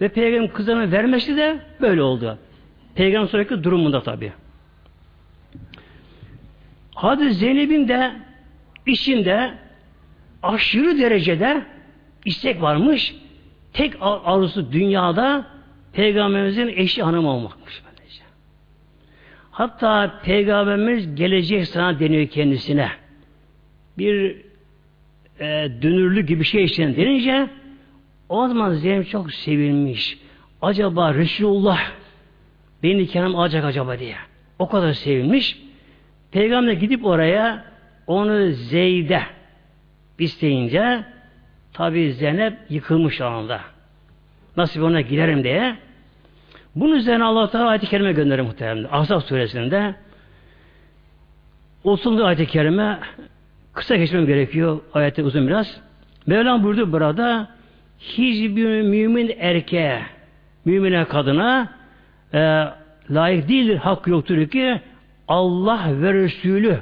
[0.00, 2.38] ve peygamber kızlarını vermesi de böyle oldu.
[2.94, 4.32] Peygamber sonraki durumunda tabi.
[6.94, 8.12] Hadi Zeynep'in de
[8.86, 9.54] içinde
[10.42, 11.62] aşırı derecede
[12.24, 13.14] istek varmış.
[13.72, 15.46] Tek arzusu dünyada
[15.92, 17.82] Peygamberimizin eşi hanım olmakmış.
[17.84, 18.22] Böylece.
[19.50, 22.90] Hatta Peygamberimiz gelecek sana deniyor kendisine.
[23.98, 24.36] Bir
[25.40, 27.48] e, dünürlü gibi şey için denince
[28.28, 30.18] o zaman Zeynep çok sevinmiş.
[30.62, 31.80] Acaba Resulullah
[32.82, 34.16] beni nikahım alacak acaba diye.
[34.58, 35.58] O kadar sevinmiş.
[36.30, 37.64] Peygamber gidip oraya
[38.06, 39.22] onu Zeyd'e
[40.18, 41.04] isteyince
[41.72, 43.60] tabi Zeynep yıkılmış anda.
[44.56, 45.76] Nasıl ona giderim diye.
[46.76, 48.88] Bunun üzerine Allah Teala ayet-i kerime gönderir muhtemelen.
[48.90, 49.94] Ahzab suresinde
[51.84, 52.20] 30.
[52.20, 52.98] ayet-i kerime
[53.78, 54.80] kısa geçmem gerekiyor.
[54.94, 55.80] Ayette uzun biraz.
[56.26, 57.48] Mevlam buyurdu burada
[57.98, 60.02] hiçbir mümin erkeğe
[60.64, 61.68] mümine kadına
[62.34, 62.64] e,
[63.10, 64.80] layık değildir, hak yoktur ki
[65.28, 66.78] Allah ve Resulü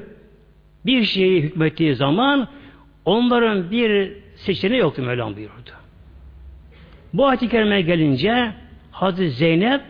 [0.86, 2.48] bir şeyi hükmettiği zaman
[3.04, 5.70] onların bir seçeneği yoktu Mevlam buyurdu.
[7.12, 8.52] Bu ayet-i kerimeye gelince
[8.90, 9.80] Hazreti Zeynep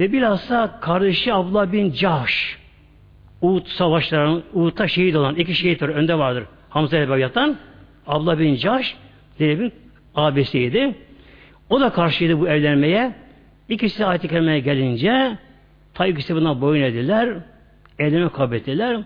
[0.00, 2.63] ve bilhassa kardeşi Abla bin Cahş
[3.44, 5.88] Uhud savaşlarının Uhud'da şehit olan iki şehit var.
[5.88, 6.44] Önde vardır.
[6.68, 7.56] Hamza ile yatan
[8.06, 8.96] Abla bin Cahş
[9.38, 9.72] Zeynep'in
[10.14, 10.94] abisiydi.
[11.70, 13.14] O da karşıydı bu evlenmeye.
[13.68, 15.38] İkisi ayet-i kerimeye gelince
[15.94, 17.36] ta ikisi buna boyun ediler.
[17.98, 19.00] Elini kabul ettiler.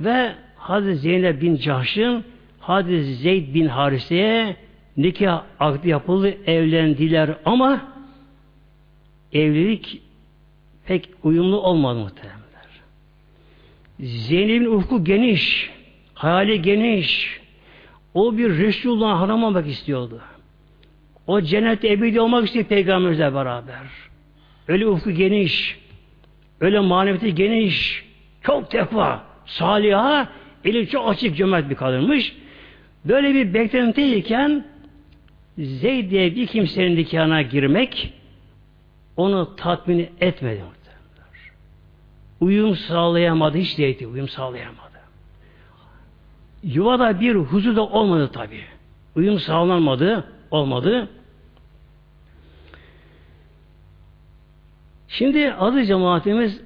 [0.00, 2.24] Ve Hazreti Zeynep bin Cahş'ın
[2.60, 4.56] Hazreti Zeyd bin Harise'ye
[4.96, 7.82] nikah akdi yapıldı, evlendiler ama
[9.32, 10.02] evlilik
[10.86, 12.37] pek uyumlu olmadı muhtemelenler.
[14.00, 15.70] Zeynep'in ufku geniş,
[16.14, 17.40] hayali geniş.
[18.14, 20.20] O bir Resulullah hanım olmak istiyordu.
[21.26, 23.82] O cennette ebedi olmak istiyor peygamberimizle beraber.
[24.68, 25.78] Öyle ufku geniş,
[26.60, 28.04] öyle maneviyeti geniş,
[28.42, 30.28] çok tekva, saliha,
[30.64, 32.36] eli çok açık cömert bir kadınmış.
[33.04, 34.64] Böyle bir beklentiyken
[35.58, 38.12] Zeyd diye bir kimsenin nikahına girmek
[39.16, 40.62] onu tatmin etmedi.
[42.40, 43.58] Uyum sağlayamadı.
[43.58, 44.06] Hiç değildi.
[44.06, 44.98] Uyum sağlayamadı.
[46.62, 48.60] Yuvada bir huzur da olmadı tabi.
[49.16, 50.24] Uyum sağlanmadı.
[50.50, 51.08] Olmadı.
[55.08, 56.60] Şimdi adı cemaatimiz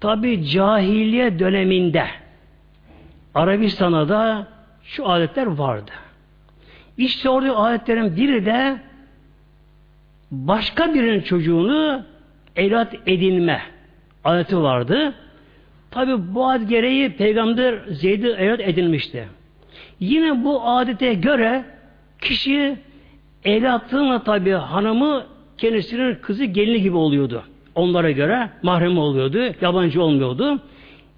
[0.00, 2.06] tabi cahiliye döneminde
[3.34, 4.48] Arabistan'da da
[4.82, 5.90] şu adetler vardı.
[6.98, 8.80] İşte orada adetlerin biri de
[10.30, 12.04] başka birinin çocuğunu
[12.56, 13.62] evlat edinme
[14.26, 15.14] adeti vardı.
[15.90, 19.28] Tabi bu adet gereği peygamber Zeyd'i evlat edilmişti.
[20.00, 21.64] Yine bu adete göre
[22.20, 22.76] kişi
[23.44, 25.26] evlatlığına tabi hanımı
[25.58, 27.42] kendisinin kızı gelini gibi oluyordu.
[27.74, 30.60] Onlara göre mahrem oluyordu, yabancı olmuyordu.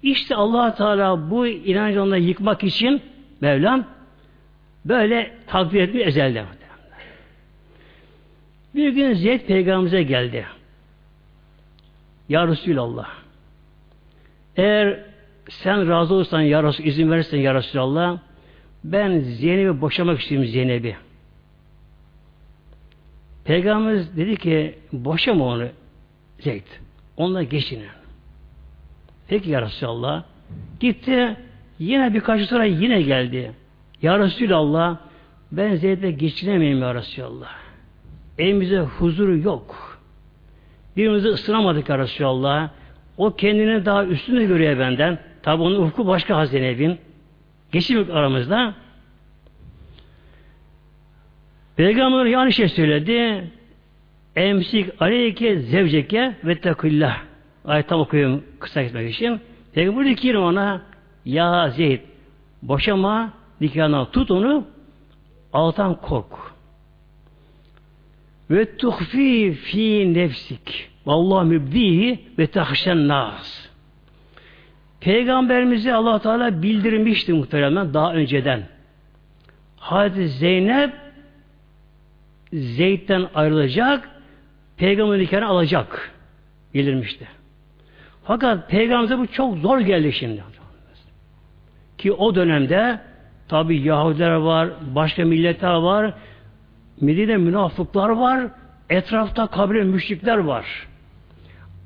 [0.03, 3.01] İşte allah Teala bu inancı yıkmak için
[3.41, 3.83] Mevlam
[4.85, 6.43] böyle takdir etmiş ezelde.
[8.75, 10.45] Bir gün Zeyd peygamberimize geldi.
[12.29, 13.09] Ya Resulallah
[14.59, 14.99] eğer
[15.49, 18.17] sen razı olursan ya Resul, izin verirsen ya Resulallah
[18.83, 20.97] ben Zeynep'i boşamak istiyorum Zeynep'i.
[23.45, 25.67] Peygamberimiz dedi ki boşama onu
[26.39, 26.63] Zeyd.
[27.17, 27.87] Onunla geçinin.
[29.27, 30.23] Peki ya Resulallah.
[30.79, 31.37] Gitti.
[31.79, 33.51] Yine birkaç sonra yine geldi.
[34.01, 34.97] Ya Resulallah
[35.51, 37.55] ben Zeyd'le geçinemeyim ya Resulallah.
[38.37, 39.88] Evimizde huzuru yok.
[40.99, 42.69] Birbirimizi ısınamadık ya Resulallah.
[43.17, 45.19] O kendini daha üstünde görüyor benden.
[45.43, 46.97] Tabi onun ufku başka hazinevin.
[47.71, 48.73] Geçim aramızda.
[51.75, 53.47] Peygamber yanlış şey söyledi.
[54.35, 57.21] Emsik aleyke zevceke ve tekillah.
[57.65, 59.39] Ayet tam okuyorum kısa gitmek için.
[59.73, 60.81] Peygamber dedi ki ona
[61.25, 61.99] ya Zeyd
[62.61, 64.67] boşama nikahına tut onu
[65.53, 66.58] altan kork.
[68.49, 70.89] Ve tuhfi fi nefsik.
[71.05, 73.69] Vallahi mübdihi ve tahşen nas.
[74.99, 78.63] Peygamberimizi allah Teala bildirmişti muhtemelen daha önceden.
[79.77, 80.93] Hazreti Zeynep
[82.53, 84.09] Zeyd'den ayrılacak,
[84.77, 86.11] peygamber nikahını alacak.
[86.73, 87.27] Bildirmişti.
[88.23, 90.43] Fakat peygamberimize bu çok zor geldi şimdi.
[91.97, 92.99] Ki o dönemde
[93.47, 96.13] tabi Yahudiler var, başka milletler var,
[97.01, 98.47] Medine münafıklar var,
[98.89, 100.87] etrafta kabile müşrikler var.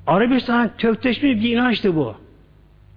[0.06, 2.14] Arabistan kökleşmiş bir inançtı bu.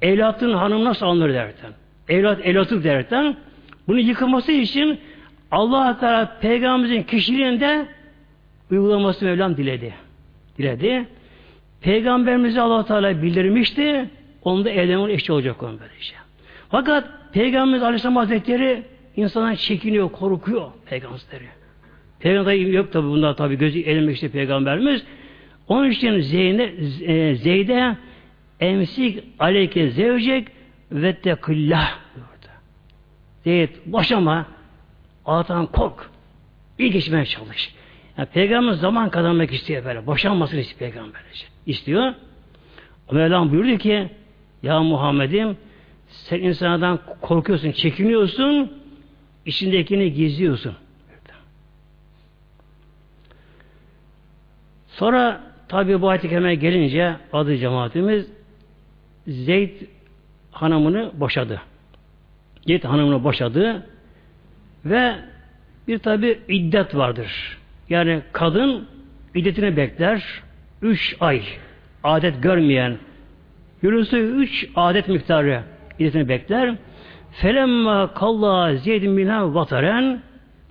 [0.02, 1.72] Evlatın hanım nasıl alınır derken.
[2.10, 3.36] Evlat evlatlık derken.
[3.88, 5.00] Bunu yıkılması için
[5.52, 7.86] Allah Teala peygamberimizin kişiliğinde
[8.72, 9.94] uygulaması Mevlam diledi.
[10.58, 11.06] Diledi.
[11.82, 14.10] Peygamberimizi Allah Teala bildirmişti.
[14.44, 16.16] Onun da evlenmenin eşi olacak onun böylece.
[16.70, 18.84] Fakat Peygamberimiz Aleyhisselam Hazretleri
[19.16, 21.57] insandan çekiniyor, korkuyor peygamberleri.
[22.20, 25.04] Peygamber yok tabi bunda tabi gözü elinmişti peygamberimiz.
[25.68, 27.98] Onun için Zeynep, e, Zeyd'e
[28.60, 30.48] emsik aleyke zevcek
[30.92, 32.00] ve tekillah
[33.44, 34.46] Zeyd boşama
[35.26, 36.10] Allah'tan kork.
[36.80, 37.74] İyi geçmeye çalış.
[38.18, 40.08] Yani peygamber zaman kazanmak istiyor böyle.
[40.08, 41.22] Boşanmasını istiyor peygamber.
[41.66, 42.14] İstiyor.
[43.12, 44.10] Mevlam buyurdu ki
[44.64, 45.58] Ya Muhammed'im
[46.08, 48.72] sen insanlardan korkuyorsun, çekiniyorsun,
[49.46, 50.76] içindekini gizliyorsun.
[55.00, 56.30] Sonra tabi bu ayet-i
[56.60, 58.28] gelince adı cemaatimiz
[59.28, 59.72] Zeyd
[60.52, 61.62] hanımını boşadı.
[62.68, 63.88] Zeyd hanımını boşadı
[64.86, 65.16] ve
[65.88, 67.58] bir tabi iddet vardır.
[67.90, 68.88] Yani kadın
[69.36, 70.24] iddetini bekler.
[70.82, 71.42] Üç ay
[72.04, 72.98] adet görmeyen
[73.82, 75.64] Yunus'u üç adet miktarı
[76.00, 76.76] iddetini bekler.
[77.32, 80.22] Felemma kalla Zeyd'in minha vataren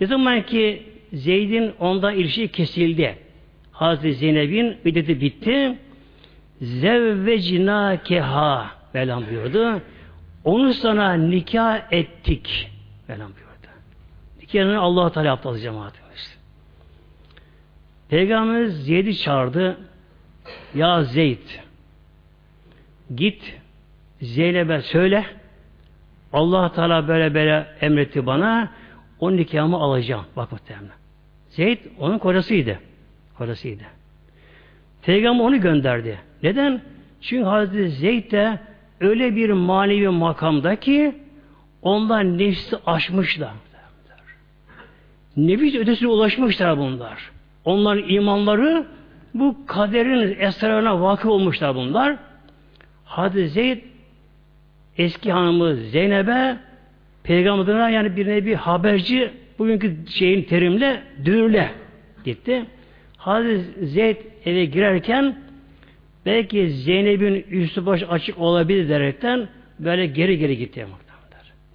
[0.01, 3.26] ne zaman ki Zeyd'in onda ilişki kesildi.
[3.79, 5.79] Hazreti Zeynep'in iddeti bitti.
[6.61, 9.81] Zevvecina keha Mevlam buyurdu.
[10.45, 12.71] Onu sana nikah ettik.
[13.09, 13.69] Mevlam buyurdu.
[14.43, 16.39] Nikahını Allah Teala yaptı cemaatimiz.
[18.09, 19.77] Peygamberimiz Zeyd'i çağırdı.
[20.75, 21.49] Ya Zeyd
[23.17, 23.57] git
[24.21, 25.25] Zeynep'e söyle
[26.33, 28.73] Allah Teala böyle böyle emretti bana
[29.21, 30.25] o nikahımı alacağım.
[30.37, 30.97] Bak muhtemelen.
[31.49, 32.79] Zeyd onun kocasıydı.
[33.39, 33.83] Kocasıydı.
[35.03, 36.19] Peygamber onu gönderdi.
[36.43, 36.81] Neden?
[37.21, 38.59] Çünkü Hazreti Zeyd de
[39.01, 41.15] öyle bir manevi makamda ki
[41.83, 43.53] ondan nefsi aşmışlar.
[45.37, 47.31] Nefis ötesine ulaşmışlar bunlar.
[47.65, 48.87] Onların imanları
[49.35, 52.17] bu kaderin esrarına vakıf olmuşlar bunlar.
[53.05, 53.79] Hadi Zeyd
[54.99, 56.57] eski hanımı Zeynep'e
[57.23, 61.71] peygamberine yani bir nevi haberci bugünkü şeyin terimle dürle
[62.25, 62.65] gitti.
[63.27, 65.37] Hazreti Zeyd eve girerken
[66.27, 70.87] belki Zeynep'in üstü baş açık olabilir derekten böyle geri geri gitti.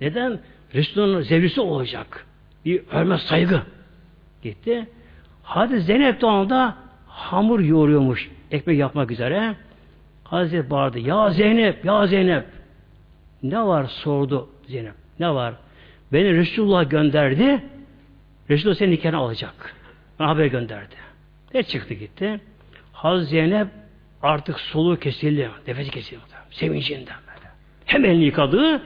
[0.02, 0.40] Neden?
[0.74, 2.26] Resul'ün zevlisi olacak.
[2.66, 3.62] Bir hürmet saygı
[4.44, 4.88] gitti.
[5.44, 6.76] Hadi Zeynep de onda
[7.08, 9.56] hamur yoğuruyormuş ekmek yapmak üzere.
[10.24, 11.00] Hazreti bağırdı.
[11.00, 12.46] Ya Zeynep, ya Zeynep.
[13.44, 14.94] Ne var sordu Zeynep.
[15.20, 15.54] Ne var?
[16.14, 17.64] Beni Resulullah gönderdi.
[18.50, 19.76] Resulullah senin nikahını alacak.
[20.20, 21.11] Bana haber gönderdi.
[21.54, 22.40] Ne çıktı gitti.
[22.94, 23.68] Hazreti Zeynep
[24.22, 25.50] artık soluğu kesildi.
[25.68, 26.22] Nefesi kesildi.
[26.52, 27.50] Sevincinden böyle.
[27.86, 28.82] Hem elini yıkadı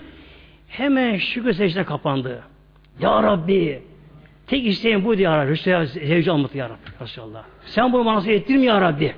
[0.67, 2.43] hemen şükür secdesine kapandı.
[2.99, 3.81] Ya Rabbi
[4.47, 5.51] tek isteğim bu ya Rabbi.
[5.51, 7.01] Resulullah zevci almadı ya Rabbi.
[7.01, 7.43] Resulullah.
[7.65, 9.15] Sen bunu bana nasıl ettirme ya Rabbi.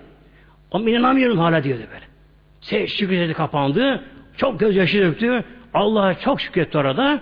[0.71, 2.05] Ama inanamıyorum hala diyordu böyle.
[2.61, 4.03] Se şükür kapandı.
[4.37, 5.43] Çok gözyaşı döktü.
[5.73, 7.21] Allah'a çok şükretti orada.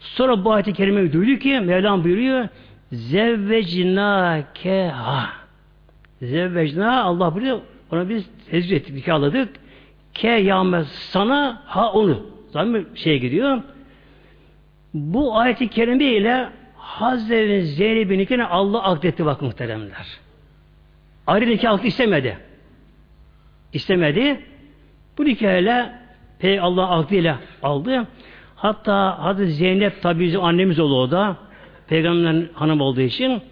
[0.00, 2.48] Sonra bu ayet-i kerimeyi duydu ki Mevlam buyuruyor
[2.92, 5.28] Zevvecnâkeha
[6.22, 9.48] Zevvecnâ Allah buyuruyor ona biz tezgür ettik, nikahladık.
[10.14, 12.26] Ke yâmez sana ha onu.
[12.52, 13.62] Zaten şey gidiyor.
[14.94, 20.06] Bu ayeti kerime ile Hazreti Zeynep'in nikahını Allah akdetti bak muhteremler.
[21.26, 22.38] Ayrı nikah akdı istemedi.
[23.72, 24.40] İstemedi.
[25.18, 26.00] Bu nikahıyla
[26.38, 28.06] Pey Allah aklıyla aldı.
[28.56, 31.36] Hatta Hazreti Zeynep tabi bizim annemiz oldu o da.
[31.90, 33.42] Peygamberin hanım olduğu için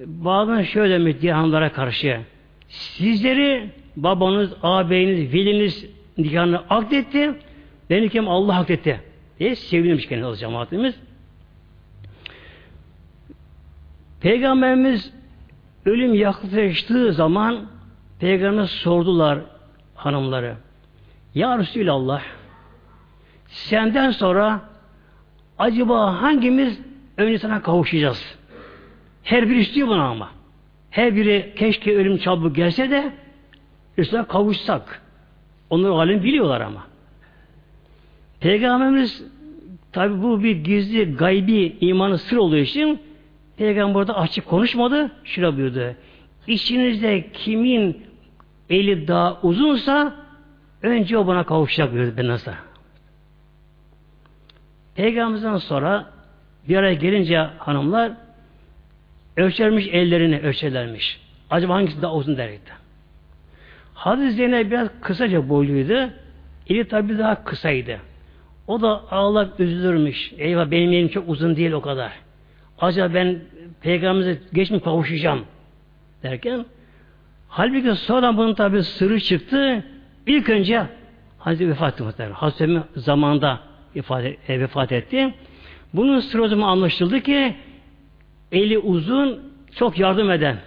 [0.00, 2.20] bazen şöyle demiş diğer hanımlara karşı
[2.68, 5.86] sizleri babanız, ağabeyiniz, veliniz
[6.18, 7.34] nikahını akdetti.
[7.90, 9.00] Ben nikahımı Allah akdetti
[9.38, 10.94] diye sevinmiş kendisi cemaatimiz.
[14.20, 15.12] Peygamberimiz
[15.86, 17.66] ölüm yaklaştığı zaman
[18.20, 19.38] Peygamberimiz sordular
[19.94, 20.56] hanımları.
[21.34, 22.22] Ya Resulallah
[23.46, 24.60] senden sonra
[25.58, 26.87] acaba hangimiz
[27.18, 28.38] önce sana kavuşacağız?
[29.22, 30.30] Her biri istiyor bunu ama.
[30.90, 33.12] Her biri keşke ölüm çabuk gelse de
[33.98, 35.02] Resul'a kavuşsak.
[35.70, 36.86] Onlar alim biliyorlar ama.
[38.40, 39.24] Peygamberimiz
[39.92, 43.00] tabi bu bir gizli, gaybi imanı sır olduğu için
[43.56, 45.10] Peygamber de açık konuşmadı.
[45.24, 45.94] Şöyle buyurdu.
[46.46, 48.02] İçinizde kimin
[48.70, 50.14] eli daha uzunsa
[50.82, 52.52] önce o bana kavuşacak buyurdu ben nasıl?
[54.94, 56.17] Peygamberimizden sonra
[56.68, 58.12] bir araya gelince hanımlar
[59.36, 61.20] ölçermiş ellerini ölçerlermiş.
[61.50, 62.58] Acaba hangisi daha uzun derdi.
[63.94, 66.10] Hazreti Zeynep biraz kısaca boyluydu.
[66.68, 67.98] Eli tabi daha kısaydı.
[68.66, 70.32] O da ağlak üzülürmüş.
[70.38, 72.12] Eyvah benim elim çok uzun değil o kadar.
[72.78, 73.38] Acaba ben
[73.80, 75.44] peygamberimize geç mi kavuşacağım
[76.22, 76.64] derken
[77.48, 79.84] halbuki sonra bunun tabi sırrı çıktı.
[80.26, 80.86] İlk önce
[81.38, 82.22] Hazreti vefat etti.
[82.22, 83.60] Hazreti zamanda
[83.96, 85.34] vefat, e, vefat etti.
[85.94, 87.56] Bunun sırrı anlaşıldı ki
[88.52, 90.58] eli uzun çok yardım eden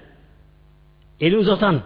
[1.20, 1.82] eli uzatan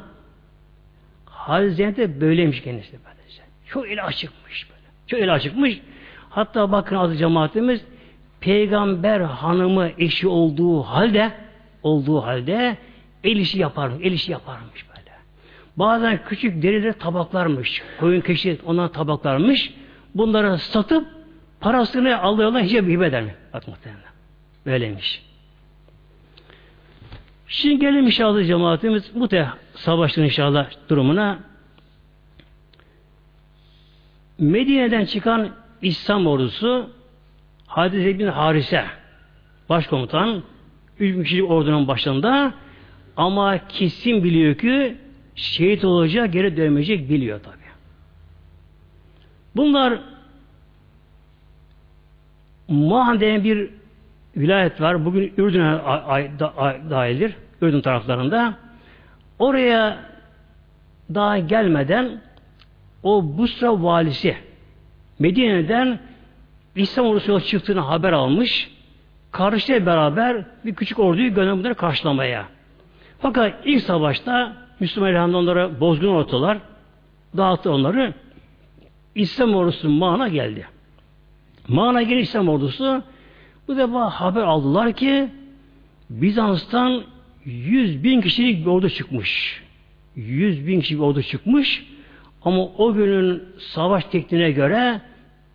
[1.26, 3.42] Hazreti Zeynep de böyleymiş kendisi böylece.
[3.68, 4.82] Çok eli açıkmış böyle.
[5.08, 5.82] Çok eli açıkmış.
[6.30, 7.86] Hatta bakın adı cemaatimiz
[8.40, 11.32] peygamber hanımı eşi olduğu halde
[11.84, 12.78] olduğu halde
[13.24, 14.06] el işi yaparmış.
[14.06, 15.12] El işi yaparmış böyle.
[15.78, 17.84] Bazen küçük derileri tabaklarmış.
[18.00, 19.74] Koyun keşi ondan tabaklarmış.
[20.16, 21.15] Bunları satıp
[21.66, 23.36] parasını alıyorlar hiç hibe eder mi?
[23.54, 24.12] Bak muhtemelen.
[24.66, 25.24] Böyleymiş.
[27.48, 31.40] Şimdi gelelim inşallah cemaatimiz bu te savaşın inşallah durumuna.
[34.40, 35.50] Medine'den çıkan
[35.82, 36.90] İslam ordusu
[37.68, 38.86] Hadis bin Harise
[39.70, 40.44] başkomutan
[41.00, 42.54] üç kişilik ordunun başında
[43.18, 44.98] ama kesin biliyor ki
[45.36, 47.66] şehit olacak, geri dönmeyecek biliyor tabi.
[49.56, 50.15] Bunlar
[52.68, 53.70] Muhan denen bir
[54.38, 55.06] vilayet var.
[55.06, 55.80] Bugün Ürdün'e
[56.90, 57.36] dahildir.
[57.62, 58.54] Ürdün taraflarında.
[59.40, 59.98] Oraya
[61.14, 62.22] daha gelmeden
[63.04, 64.38] o Busra valisi
[65.20, 66.00] Medine'den
[66.76, 68.72] İslam ordusu çıktığını haber almış.
[69.32, 72.46] Kardeşle beraber bir küçük orduyu göndermiş bunları karşılamaya.
[73.20, 76.58] Fakat ilk savaşta Müslüman elhamdülillah onlara bozgun ortalar.
[77.38, 78.14] Dağıttı onları.
[79.16, 80.68] İslam ordusu Mağan'a geldi.
[81.68, 83.04] Mağan'a geldi İslam ordusu
[83.68, 85.30] bu defa haber aldılar ki
[86.10, 87.04] Bizans'tan
[87.46, 89.62] 100 bin kişilik bir ordu çıkmış.
[90.16, 91.86] 100 bin kişilik bir ordu çıkmış.
[92.42, 95.02] Ama o günün savaş tekniğine göre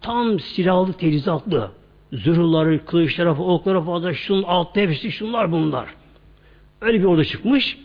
[0.01, 1.71] tam silahlı teçhizatlı.
[2.13, 5.95] Zırhları, kılıçları, okları fazla, şunun altta hepsi şunlar bunlar.
[6.81, 7.79] Öyle bir ordu çıkmış.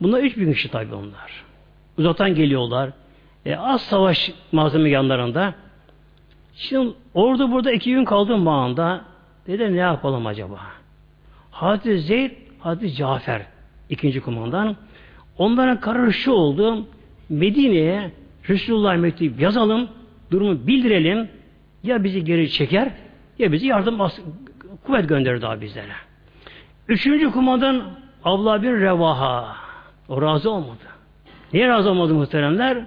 [0.00, 1.44] Bunlar 3 bin kişi tabi onlar.
[1.98, 2.90] Uzaktan geliyorlar.
[3.46, 5.54] E, az savaş malzeme yanlarında.
[6.56, 9.04] Şimdi ordu burada iki gün kaldı mağanda.
[9.46, 10.60] Dedi ne yapalım acaba?
[11.50, 13.42] Hazreti Zeyd, Hazreti Cafer
[13.88, 14.76] ikinci kumandan.
[15.38, 16.86] Onların kararı şu oldu.
[17.28, 18.10] Medine'ye
[18.48, 19.88] Resulullah mektup yazalım,
[20.30, 21.28] durumu bildirelim.
[21.82, 22.92] Ya bizi geri çeker
[23.38, 23.98] ya bizi yardım
[24.84, 25.92] kuvvet gönderir daha bizlere.
[26.88, 27.82] Üçüncü kumandan
[28.24, 29.56] Abla bir Revaha.
[30.08, 30.84] O razı olmadı.
[31.52, 32.84] Niye razı olmadı muhteremler?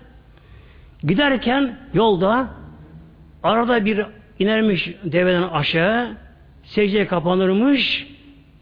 [1.04, 2.48] Giderken yolda
[3.44, 4.06] arada bir
[4.40, 6.18] inermiş deveden aşağı
[6.64, 8.08] secdeye kapanırmış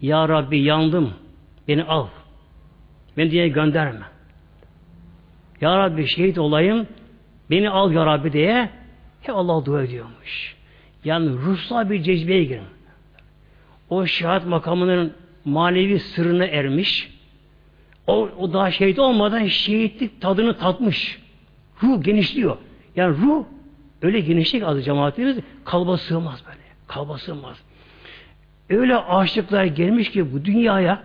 [0.00, 1.14] Ya Rabbi yandım.
[1.68, 2.06] Beni al.
[3.16, 4.06] Beni diye gönderme.
[5.60, 6.86] Ya Rabbi şehit olayım.
[7.50, 8.70] Beni al Ya Rabbi diye
[9.22, 10.56] hep Allah dua ediyormuş.
[11.04, 12.62] Yani ruhsal bir cezbeye girin.
[13.90, 15.12] O şehadet makamının
[15.44, 17.18] manevi sırrına ermiş.
[18.06, 21.18] O, o daha şehit olmadan şehitlik tadını tatmış.
[21.82, 22.56] Ruh genişliyor.
[22.96, 23.44] Yani ruh
[24.02, 26.58] öyle genişlik adı cemaatimiz kalba sığmaz böyle.
[26.88, 27.62] Kalba sığmaz.
[28.70, 31.02] Öyle aşıklar gelmiş ki bu dünyaya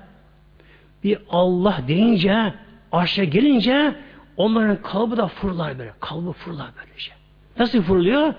[1.04, 2.54] bir Allah deyince
[2.92, 3.96] aşağı gelince
[4.38, 5.94] onların kalbi da fırlar böyle.
[6.00, 7.12] Kalbi fırlar böylece.
[7.60, 8.34] Nasıl fırlıyor?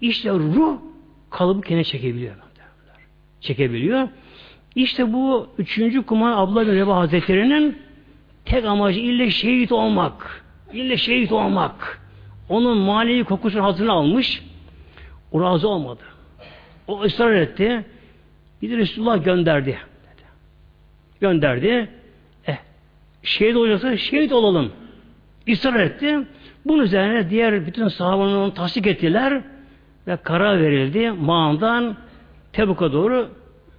[0.00, 0.78] İşte ruh
[1.30, 2.34] kalıbı kendine çekebiliyor.
[3.40, 4.08] Çekebiliyor.
[4.74, 7.78] İşte bu üçüncü kuman Abla bin Reba Hazretleri'nin
[8.44, 10.44] tek amacı ille şehit olmak.
[10.72, 11.99] İlle şehit olmak.
[12.50, 14.42] Onun manevi kokusunu hazırını almış.
[15.32, 16.00] O razı olmadı.
[16.88, 17.84] O ısrar etti.
[18.62, 19.78] Bir de Resulullah gönderdi.
[20.02, 20.24] Dedi.
[21.20, 21.90] Gönderdi.
[22.46, 22.56] Eh,
[23.22, 24.72] şehit olacaksa şehit olalım.
[25.46, 26.18] İsrar etti.
[26.64, 29.42] Bunun üzerine diğer bütün sahabeler onu tasdik ettiler
[30.06, 31.10] ve karar verildi.
[31.10, 31.96] Mağandan
[32.52, 33.28] Tebuk'a doğru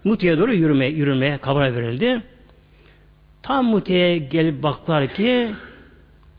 [0.04, 2.22] Muti'ye doğru yürümeye, yürümeye karar verildi.
[3.44, 5.52] Tam Muti'ye gelip baktılar ki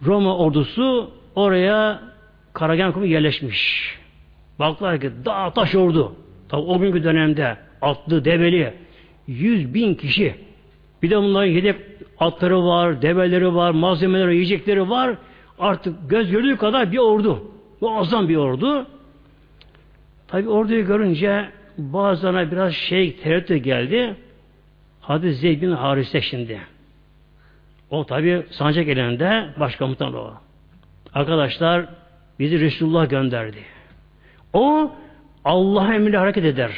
[0.07, 2.12] Roma ordusu oraya
[2.53, 3.93] Karagen kumu yerleşmiş.
[4.59, 6.17] Baktılar ki dağ taş ordu.
[6.49, 8.75] Tabi o günkü dönemde atlı, develi
[9.27, 10.35] yüz bin kişi.
[11.03, 11.77] Bir de bunların yedek
[12.19, 15.17] atları var, develeri var, malzemeleri, yiyecekleri var.
[15.59, 17.53] Artık göz gördüğü kadar bir ordu.
[17.81, 18.87] Muazzam bir ordu.
[20.29, 21.49] Tabi orduyu görünce
[21.79, 24.17] bazılarına biraz şey tereddüt geldi.
[25.01, 26.61] Hadi Zeyd bin Harise şimdi.
[27.91, 30.35] O tabi sancak elinde başkomutan o.
[31.15, 31.87] Arkadaşlar
[32.43, 33.59] bizi Resulullah gönderdi.
[34.53, 34.93] O
[35.45, 36.71] Allah emriyle hareket eder.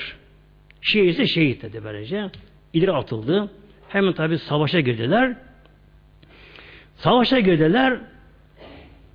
[0.81, 2.31] Şehit ise şehit dedi böylece.
[2.73, 3.51] İleri atıldı.
[3.89, 5.37] Hemen tabi savaşa girdiler.
[6.97, 7.99] Savaşa girdiler.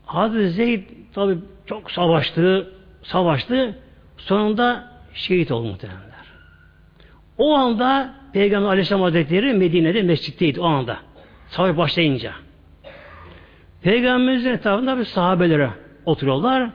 [0.05, 0.83] Hazreti Zeyd
[1.13, 2.73] tabi çok savaştı,
[3.03, 3.79] savaştı.
[4.17, 6.25] Sonunda şehit oldu muhtemelenler.
[7.37, 10.97] O anda Peygamber Aleyhisselam Hazretleri Medine'de mescitteydi o anda.
[11.49, 12.33] Savaş başlayınca.
[13.81, 15.69] Peygamberimizin etrafında bir sahabelere
[16.09, 16.69] oturuyorlar.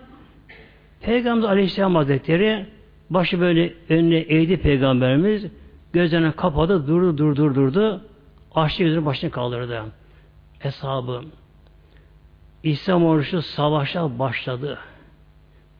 [1.00, 2.66] Peygamber Aleyhisselam Hazretleri
[3.10, 5.46] başı böyle önüne eğdi Peygamberimiz
[5.92, 8.00] gözlerini kapadı durdu durdu durdu
[8.54, 9.82] açtı gözünü başını kaldırdı.
[10.58, 11.22] Hesabı
[12.62, 14.78] İslam ordusu savaşa başladı.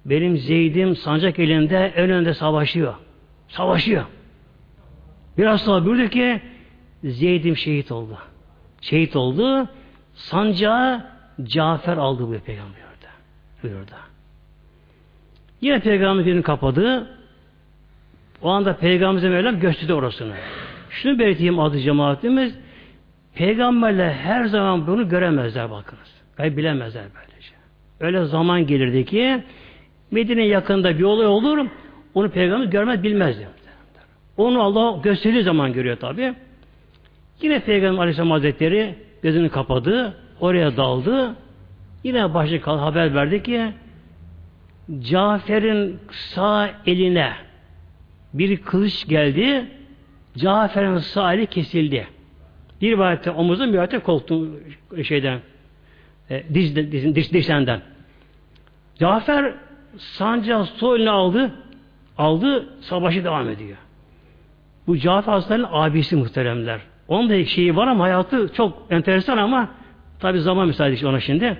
[0.04, 2.94] Benim Zeyd'im sancak elinde ön önde savaşıyor.
[3.48, 4.04] Savaşıyor.
[5.38, 6.40] Biraz sonra buyurdu ki
[7.04, 8.18] Zeyd'im şehit oldu.
[8.80, 9.68] Şehit oldu.
[10.14, 11.04] Sancağı
[11.42, 12.83] Cafer aldı bu peygamber
[13.64, 13.90] buyurdu.
[15.60, 17.10] Yine peygamber birini kapadı.
[18.42, 20.34] O anda peygamberimize Mevlam gösterdi orasını.
[20.90, 22.54] Şunu belirteyim adı cemaatimiz.
[23.34, 26.14] Peygamberler her zaman bunu göremezler bakınız.
[26.36, 27.54] Gayb bilemezler böylece.
[28.00, 29.42] Öyle zaman gelirdi ki
[30.10, 31.66] Medine yakında bir olay olur
[32.14, 33.48] onu peygamber görmez bilmezdi.
[34.36, 36.34] Onu Allah gösterdiği zaman görüyor tabi.
[37.42, 40.16] Yine Peygamber Aleyhisselam Hazretleri gözünü kapadı.
[40.40, 41.36] Oraya daldı.
[42.04, 43.72] Yine başı kal haber verdi ki
[45.00, 47.32] Cafer'in sağ eline
[48.34, 49.66] bir kılıç geldi.
[50.36, 52.08] Cafer'in sağ eli kesildi.
[52.80, 54.60] Bir rivayette omuzun bir rivayette koltuğun
[55.02, 55.40] şeyden
[56.30, 57.50] e, diz, diz, diz.
[58.98, 59.54] Cafer
[59.98, 61.54] sancağı sol eline aldı.
[62.18, 63.76] Aldı, savaşı devam ediyor.
[64.86, 66.80] Bu Cafer Hastan'ın abisi muhteremler.
[67.08, 69.68] Onun da şeyi var ama hayatı çok enteresan ama
[70.20, 71.58] tabi zaman müsaade ona şimdi.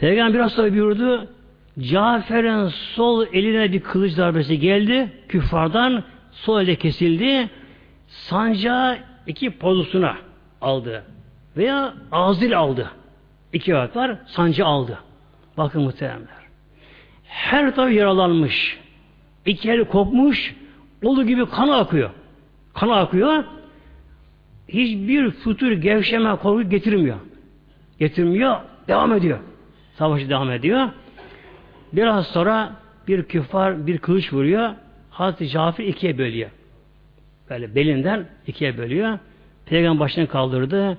[0.00, 1.28] Peygamber biraz sonra buyurdu
[1.80, 5.12] Cafer'in sol eline bir kılıç darbesi geldi.
[5.28, 7.50] Küffardan sol elde kesildi.
[8.08, 10.16] Sancağı iki pozusuna
[10.60, 11.04] aldı.
[11.56, 12.90] Veya ağzıyla aldı.
[13.52, 14.16] İki vakit var.
[14.26, 14.98] Sancı aldı.
[15.56, 16.40] Bakın muhteremler.
[17.24, 18.78] Her tarafı yaralanmış.
[19.46, 20.54] İki eli kopmuş.
[21.04, 22.10] Olu gibi kan akıyor.
[22.74, 23.44] Kan akıyor.
[24.68, 27.16] Hiçbir futur gevşeme korku getirmiyor.
[27.98, 28.56] Getirmiyor.
[28.88, 29.38] Devam ediyor.
[29.94, 30.88] Savaşı devam ediyor.
[31.92, 32.72] Biraz sonra
[33.08, 34.70] bir küfar bir kılıç vuruyor.
[35.10, 36.50] Hazreti Cafer ikiye bölüyor.
[37.50, 39.18] Böyle belinden ikiye bölüyor.
[39.66, 40.98] Peygamber başını kaldırdı.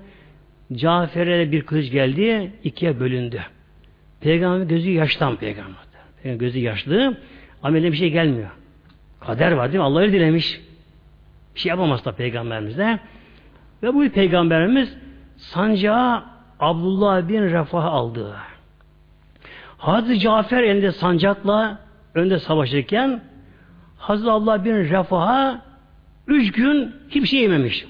[0.74, 2.52] Cafer'e bir kılıç geldi.
[2.64, 3.42] ikiye bölündü.
[4.22, 5.82] Peygamber gözü yaştan peygamber.
[6.24, 7.18] peygamber gözü yaşlı.
[7.64, 8.50] Ama bir şey gelmiyor.
[9.20, 9.86] Kader var değil mi?
[9.86, 10.62] Allah'ı dilemiş.
[11.56, 13.00] Bir şey yapamaz da peygamberimiz de.
[13.84, 14.98] Ve bu peygamberimiz
[15.38, 16.24] sancağı
[16.60, 18.36] Abdullah bin Refah aldı.
[19.82, 21.80] Hazreti Cafer elinde sancakla
[22.16, 23.22] önde savaşırken
[23.98, 25.62] Hazreti Allah bin Refah'a
[26.28, 27.86] üç gün hiçbir şey yememiş.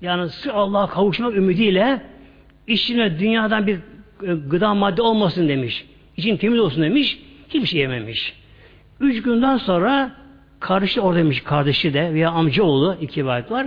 [0.00, 2.02] Yani sırf Allah'a kavuşmak ümidiyle
[2.66, 5.86] işine dünyadan bir e, gıda madde olmasın demiş.
[6.16, 7.18] İçin temiz olsun demiş.
[7.48, 8.34] Hiçbir şey yememiş.
[9.00, 10.10] Üç günden sonra
[10.60, 13.66] kardeşi oradaymış kardeşi de veya amcaoğlu iki rivayet var.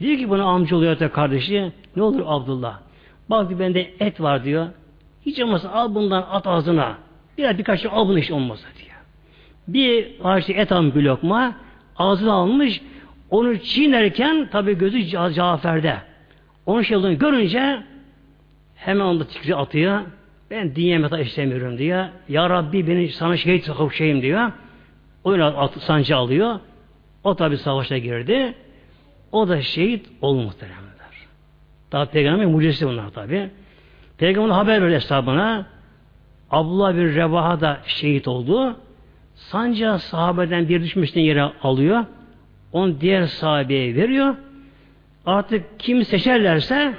[0.00, 2.78] Diyor ki buna amcaoğlu ya da kardeşi ne olur Abdullah.
[3.30, 4.66] Bak bende et var diyor.
[5.28, 6.98] Hiç olmazsa al bundan at ağzına.
[7.38, 8.96] Biraz birkaç şey al bunu hiç olmazsa diyor.
[9.68, 11.56] Bir parça et almış bir lokma
[11.96, 12.80] ağzına almış
[13.30, 15.96] onu çiğnerken tabi gözü Cafer'de.
[16.66, 17.82] Onun şey olduğunu görünce
[18.74, 20.00] hemen onda tikri atıyor.
[20.50, 22.08] Ben dinleme istemiyorum diyor.
[22.28, 24.52] Ya Rabbi beni sana şehit kavuşayım diyor.
[25.24, 26.60] Oyuna sancı alıyor.
[27.24, 28.54] O tabi savaşa girdi.
[29.32, 30.88] O da şehit oldu muhteremler.
[31.92, 33.50] Daha peygamber mucizesi bunlar tabi.
[34.18, 35.66] Peygamber haber verdi hesabına.
[36.50, 38.76] Abdullah bir Revaha da şehit oldu.
[39.34, 42.04] Sancağı sahabeden bir düşmüşten yere alıyor.
[42.72, 44.34] Onu diğer sahabeye veriyor.
[45.26, 46.94] Artık kim seçerlerse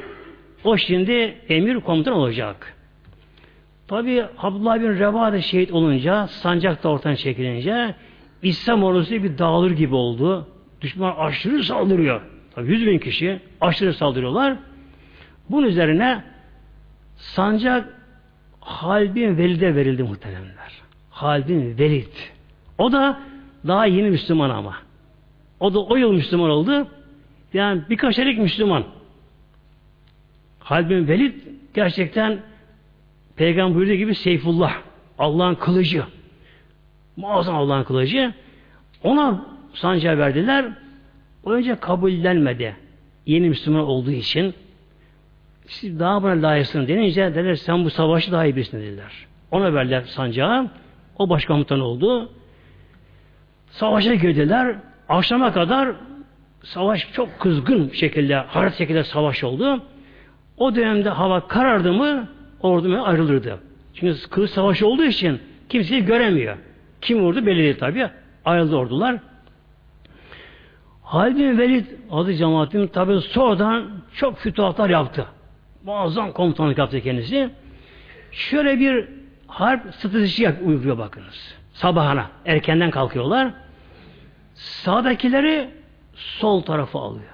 [0.63, 2.76] o şimdi emir komutan olacak.
[3.88, 7.95] Tabi Abdullah bin Revaha da şehit olunca, sancak da ortadan çekilince
[8.41, 10.47] İslam ordusu bir dağılır gibi oldu.
[10.82, 12.22] Düşman aşırı saldırıyor.
[12.55, 14.57] Tabi yüz bin kişi aşırı saldırıyorlar.
[15.49, 16.24] Bunun üzerine
[17.20, 17.93] sancak
[18.59, 20.82] Halid bin Velid'e verildi muhteremler.
[21.09, 22.13] Halid bin Velid.
[22.78, 23.20] O da
[23.67, 24.76] daha yeni Müslüman ama.
[25.59, 26.88] O da o yıl Müslüman oldu.
[27.53, 28.84] Yani birkaç aylık Müslüman.
[30.59, 31.34] Halid bin Velid
[31.74, 32.39] gerçekten
[33.36, 34.74] Peygamber buyurduğu gibi Seyfullah.
[35.17, 36.03] Allah'ın kılıcı.
[37.17, 38.34] Muazzam Allah'ın kılıcı.
[39.03, 40.65] Ona sancağı verdiler.
[41.43, 42.76] O önce kabullenmedi.
[43.26, 44.53] Yeni Müslüman olduğu için
[45.70, 49.11] siz daha buna layıksın denince dediler sen bu savaşı daha iyi bilirsin dediler.
[49.51, 50.67] Ona verdiler sancağı.
[51.17, 52.30] O başkomutan oldu.
[53.70, 54.76] Savaşa girdiler.
[55.09, 55.91] Akşama kadar
[56.63, 59.84] savaş çok kızgın şekilde, haret şekilde savaş oldu.
[60.57, 62.28] O dönemde hava karardı mı
[62.61, 63.59] ordu ayrılırdı.
[63.93, 65.39] Çünkü kılıç savaşı olduğu için
[65.70, 66.57] kimseyi göremiyor.
[67.01, 68.09] Kim vurdu belli değil tabi.
[68.45, 69.20] Ayrıldı ordular.
[71.03, 75.26] Halid bin Velid adı cemaatin tabi sonradan çok fütuhatlar yaptı.
[75.84, 77.49] Muazzam komutanlık yaptı kendisi.
[78.32, 79.07] Şöyle bir
[79.47, 81.55] harp stratejisi uyguluyor bakınız.
[81.73, 83.51] Sabahına erkenden kalkıyorlar.
[84.53, 85.69] Sağdakileri
[86.13, 87.32] sol tarafa alıyor.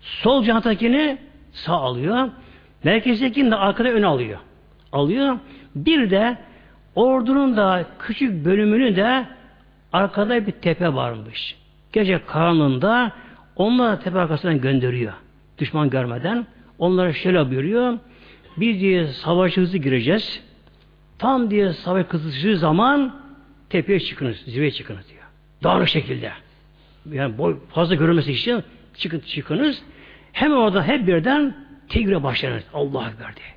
[0.00, 1.18] Sol canatakini
[1.52, 2.28] sağ alıyor.
[2.84, 4.38] Merkezdekini de arkada ön alıyor.
[4.92, 5.38] Alıyor.
[5.74, 6.38] Bir de
[6.94, 9.26] ordunun da küçük bölümünü de
[9.92, 11.56] arkada bir tepe varmış.
[11.92, 13.12] Gece karanlığında
[13.56, 15.12] onları tepe arkasından gönderiyor.
[15.58, 16.46] Düşman görmeden.
[16.78, 17.98] Onlara şöyle buyuruyor.
[18.56, 20.42] Biz diye savaş hızlı gireceğiz.
[21.18, 23.20] Tam diye savaş kızıştığı zaman
[23.70, 25.22] tepeye çıkınız, zirveye çıkınız diyor.
[25.62, 26.32] Dağınık şekilde.
[27.12, 28.62] Yani boy fazla görülmesi için
[28.96, 29.82] çıkın, çıkınız.
[30.32, 31.56] Hemen orada hep birden
[31.88, 32.64] tekbire başlarız.
[32.74, 33.56] Allah Ekber diye.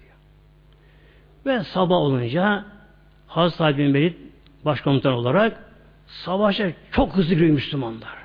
[1.46, 2.66] Ve sabah olunca
[3.28, 4.14] Hazreti Ali bin Velid
[4.66, 5.64] başkomutan olarak
[6.08, 8.18] savaşa çok hızlı giriyor Müslümanlar.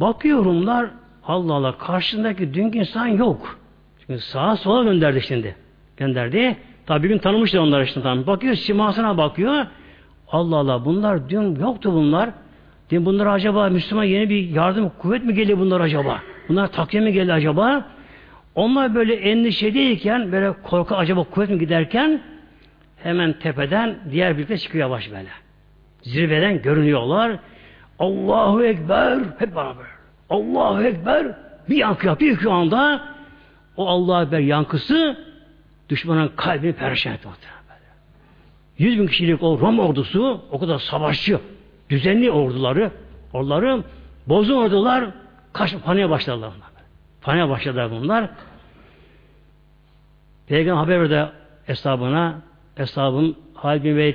[0.00, 0.90] Bakıyor Rumlar
[1.24, 3.58] Allah Allah karşısındaki dünkü insan yok.
[4.12, 5.56] Çünkü sağa sola gönderdi şimdi.
[5.96, 6.56] Gönderdi.
[6.86, 8.26] Tabi bir gün tanımışlar onlar işte tanımış.
[8.26, 9.66] Bakıyor simasına bakıyor.
[10.28, 12.30] Allah Allah bunlar dün yoktu bunlar.
[12.90, 16.20] Dün bunlar acaba Müslüman yeni bir yardım kuvvet mi geliyor bunlar acaba?
[16.48, 17.84] Bunlar takviye mi geldi acaba?
[18.54, 22.20] Onlar böyle endişedeyken böyle korku acaba kuvvet mi giderken
[23.02, 25.28] hemen tepeden diğer birlikte çıkıyor yavaş böyle.
[26.02, 27.38] Zirveden görünüyorlar.
[27.98, 29.86] Allahu Ekber hep beraber.
[30.30, 31.26] Allahu Ekber
[31.68, 33.11] bir yankı yapıyor şu anda
[33.76, 35.16] o Allahu Ekber yankısı
[35.88, 37.28] düşmanın kalbini perişan etti.
[38.78, 41.40] Yüz bin kişilik o Rom ordusu o kadar savaşçı
[41.90, 42.90] düzenli orduları
[43.32, 43.84] orduları
[44.26, 45.10] bozun ordular
[45.52, 46.52] kaç paniğe başladılar.
[47.20, 48.30] Paniğe başladılar bunlar.
[50.46, 51.32] Peygamber haber verdi
[51.66, 52.42] hesabına
[52.74, 54.14] hesabın Halid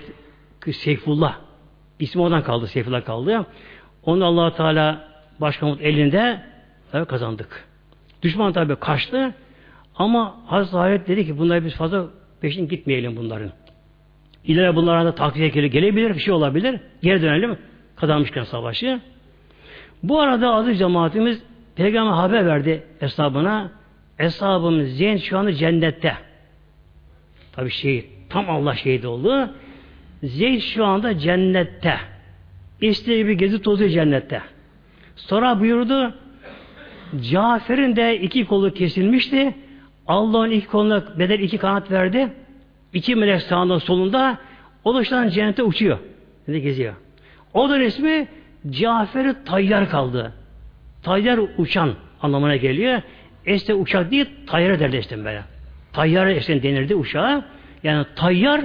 [0.66, 1.36] bin Seyfullah
[2.00, 2.68] ismi oradan kaldı.
[2.68, 3.46] Seyfullah kaldı.
[4.04, 5.08] Onu allah Teala
[5.40, 6.42] başkomut elinde
[6.92, 7.68] tabi kazandık.
[8.22, 9.34] Düşman tabi kaçtı
[9.98, 12.06] ama Hazreti Halid dedi ki bunları biz fazla
[12.42, 13.52] peşin gitmeyelim bunların.
[14.46, 16.80] İleri bunlara da takviye gelebilir, bir şey olabilir.
[17.02, 17.58] Geri dönelim.
[17.96, 19.00] Kazanmışken savaşı.
[20.04, 21.44] Bu arada aziz cemaatimiz
[21.76, 23.72] Peygamber haber verdi hesabına.
[24.18, 26.14] Hesabımız Zeyn şu anda cennette.
[27.52, 28.06] Tabi şehit.
[28.30, 29.50] Tam Allah şehit oldu.
[30.24, 31.98] Zeyd şu anda cennette.
[32.82, 34.42] İstediği bir gezi tozuyor cennette.
[35.16, 36.14] Sonra buyurdu
[37.32, 39.56] Cafer'in de iki kolu kesilmişti.
[40.08, 42.30] Allah'ın iki koluna bedel iki kanat verdi.
[42.94, 44.38] İki melek sağında solunda.
[44.84, 45.98] O da cennete uçuyor.
[46.48, 46.94] Ne geziyor.
[47.54, 48.28] O da resmi
[48.70, 50.34] Cafer'i tayyar kaldı.
[51.04, 53.02] Tayyar uçan anlamına geliyor.
[53.46, 55.44] Este uçak değil, tayyar derdi işte böyle.
[55.94, 57.46] Tayyar işte denirdi uçağa.
[57.84, 58.62] Yani tayyar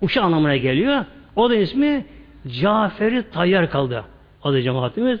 [0.00, 1.04] uçak anlamına geliyor.
[1.36, 2.06] O da ismi
[2.60, 4.04] Cafer'i tayyar kaldı.
[4.42, 5.20] Adı cemaatimiz.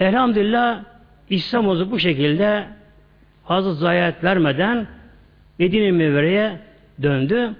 [0.00, 0.84] Elhamdülillah
[1.30, 2.66] İslam oldu bu şekilde
[3.48, 4.86] fazla zayiat vermeden
[5.58, 6.58] Medine Mevvere'ye
[7.02, 7.54] döndü.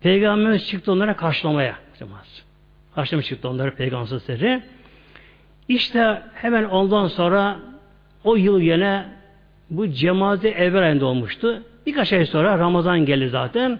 [0.00, 1.74] Peygamberimiz çıktı onlara karşılamaya.
[2.94, 4.60] Karşılamaya çıktı onları Peygamber
[5.68, 7.56] İşte hemen ondan sonra
[8.24, 9.04] o yıl yine
[9.70, 11.62] bu cemaati evvel ayında olmuştu.
[11.86, 13.78] Birkaç ay sonra Ramazan geldi zaten.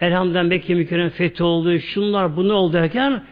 [0.00, 3.22] Elhamdülillah Mekke mükerrem fethi oldu, şunlar bunu oldu derken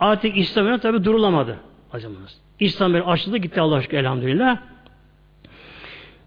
[0.00, 1.56] artık İslam'ın tabi durulamadı.
[1.92, 2.40] Acımız.
[2.60, 4.58] İslam böyle açıldı gitti Allah aşkına elhamdülillah.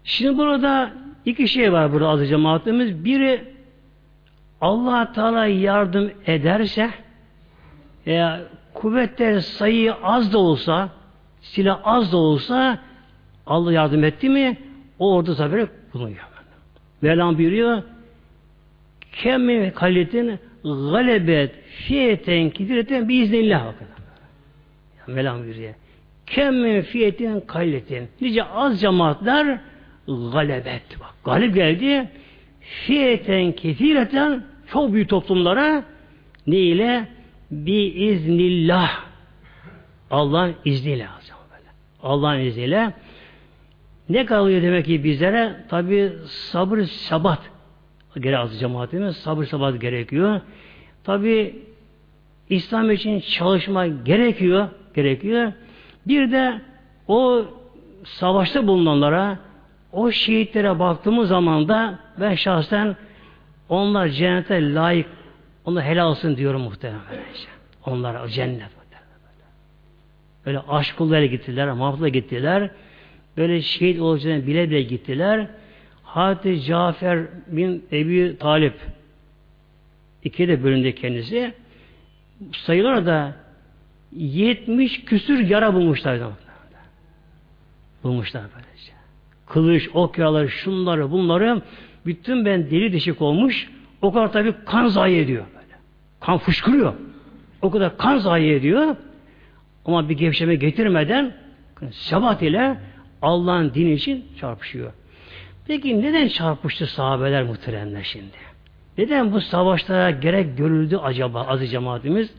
[0.04, 0.92] Şimdi burada
[1.24, 3.04] iki şey var burada aziz cemaatimiz.
[3.04, 3.44] Biri
[4.60, 6.90] allah Teala yardım ederse
[8.06, 8.40] ya
[8.74, 10.88] kuvvetler sayı az da olsa
[11.40, 12.78] silah az da olsa
[13.46, 14.58] Allah yardım etti mi
[14.98, 16.30] o orada zafer bulunuyor.
[17.02, 17.82] Mevlam buyuruyor
[19.12, 23.86] kemmi kalitin galebet fiyeten kidireten biiznillah bakın.
[25.06, 25.74] Mevlam buyuruyor.
[26.26, 28.08] Kemmin fiyetin kayletin.
[28.20, 29.60] Nice az cemaatler
[30.32, 30.82] galebet.
[31.00, 32.08] Bak, galip geldi.
[32.60, 35.84] Fiyeten kefireten çok büyük toplumlara
[36.46, 37.08] ne ile?
[37.50, 39.04] Bi iznillah.
[40.10, 41.06] Allah'ın izniyle.
[42.02, 42.92] Allah'ın izniyle.
[44.08, 45.64] Ne kalıyor demek ki bizlere?
[45.68, 47.50] Tabi sabır sabat
[48.18, 50.40] gere az cemaatimiz sabır sabat gerekiyor.
[51.04, 51.62] Tabi
[52.48, 54.68] İslam için çalışma gerekiyor.
[54.94, 55.52] Gerekiyor.
[56.06, 56.60] Bir de
[57.08, 57.44] o
[58.04, 59.38] savaşta bulunanlara,
[59.92, 62.96] o şehitlere baktığımız zaman da ben şahsen
[63.68, 65.06] onlar cennete layık,
[65.64, 67.00] onlar helal olsun diyorum muhtemelen.
[67.86, 68.80] Onlar o cennet.
[70.46, 72.70] Böyle aşk kullara gittiler, mahvula gittiler.
[73.36, 75.46] Böyle şehit olacağını bile bile gittiler.
[76.02, 78.74] Hazreti Cafer bin Ebi Talip
[80.24, 81.54] ikiye de bölündü kendisi.
[82.52, 83.36] Sayılar da
[84.12, 86.20] 70 küsür yara bulmuşlar.
[88.02, 88.92] Bulmuşlar böylece.
[89.52, 91.62] Kılıç, ok yaraları, şunları, bunları
[92.06, 93.70] bütün ben deli deşik olmuş.
[94.02, 95.44] O kadar tabi kan zayi ediyor.
[95.54, 95.78] Böyle.
[96.20, 96.94] Kan fışkırıyor.
[97.62, 98.96] O kadar kan zayi ediyor.
[99.84, 101.34] Ama bir gevşeme getirmeden
[101.90, 102.76] sebat ile
[103.22, 104.92] Allah'ın dini için çarpışıyor.
[105.66, 108.36] Peki neden çarpıştı sahabeler muhteremler şimdi?
[108.98, 112.30] Neden bu savaşlara gerek görüldü acaba aziz cemaatimiz?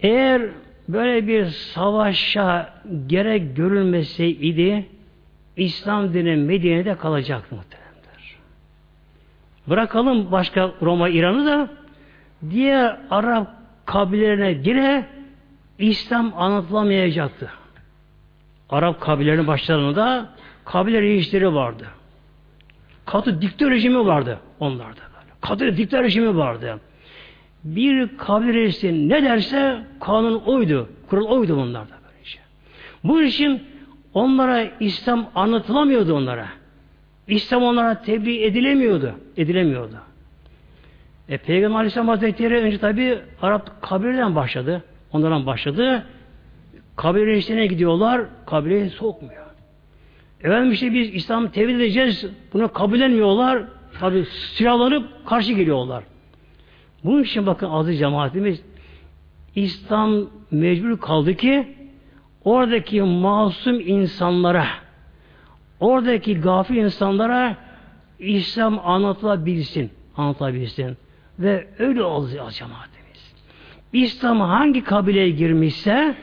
[0.00, 0.42] Eğer
[0.92, 2.74] böyle bir savaşa
[3.06, 4.86] gerek görülmeseydi
[5.56, 8.36] İslam dini Medine'de kalacaktı muhteremler.
[9.66, 11.68] Bırakalım başka Roma İran'ı da
[12.50, 13.48] diğer Arap
[13.86, 15.06] kabilelerine gire
[15.78, 17.50] İslam anlatılamayacaktı.
[18.70, 20.28] Arap kabilelerinin başlarında
[20.64, 21.86] kabile reisleri vardı.
[23.06, 25.00] Katı dikte rejimi vardı onlarda.
[25.40, 26.80] Katı dikte rejimi vardı.
[27.64, 30.88] Bir kabile reisi ne derse kanun oydu.
[31.08, 31.92] Kural oydu bunlarda.
[32.04, 32.38] Böylece.
[33.04, 33.62] Bu için
[34.14, 36.48] onlara İslam anlatılamıyordu onlara.
[37.28, 39.14] İslam onlara tebliğ edilemiyordu.
[39.36, 39.96] Edilemiyordu.
[41.28, 44.84] E, Peygamber Aleyhisselam Hazretleri önce tabi Arap kabileden başladı.
[45.12, 46.06] Onlardan başladı.
[46.96, 48.22] Kabile reislerine gidiyorlar.
[48.46, 49.46] Kabileyi sokmuyor.
[50.44, 52.26] Efendim işte biz İslam'ı tevhid edeceğiz.
[52.52, 53.62] Bunu kabullenmiyorlar.
[54.00, 56.04] Tabi silahlanıp karşı geliyorlar.
[57.04, 58.62] Bunun için bakın aziz cemaatimiz
[59.54, 61.68] İslam mecbur kaldı ki
[62.44, 64.66] oradaki masum insanlara
[65.80, 67.56] oradaki gafil insanlara
[68.18, 69.90] İslam anlatılabilsin.
[70.16, 70.96] Anlatabilsin.
[71.38, 73.34] Ve öyle oldu cemaatimiz.
[73.92, 76.14] İslam hangi kabileye girmişse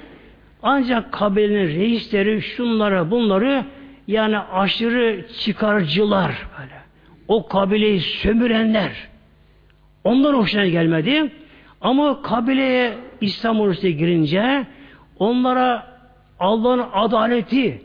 [0.64, 3.66] ancak kabilenin reisleri şunları bunları
[4.08, 6.78] yani aşırı çıkarcılar böyle.
[7.28, 9.08] O kabileyi sömürenler.
[10.08, 11.32] Onlar hoşuna gelmedi.
[11.82, 14.68] Ama kabileye İslam ordusu girince
[15.20, 15.88] onlara
[16.40, 17.82] Allah'ın adaleti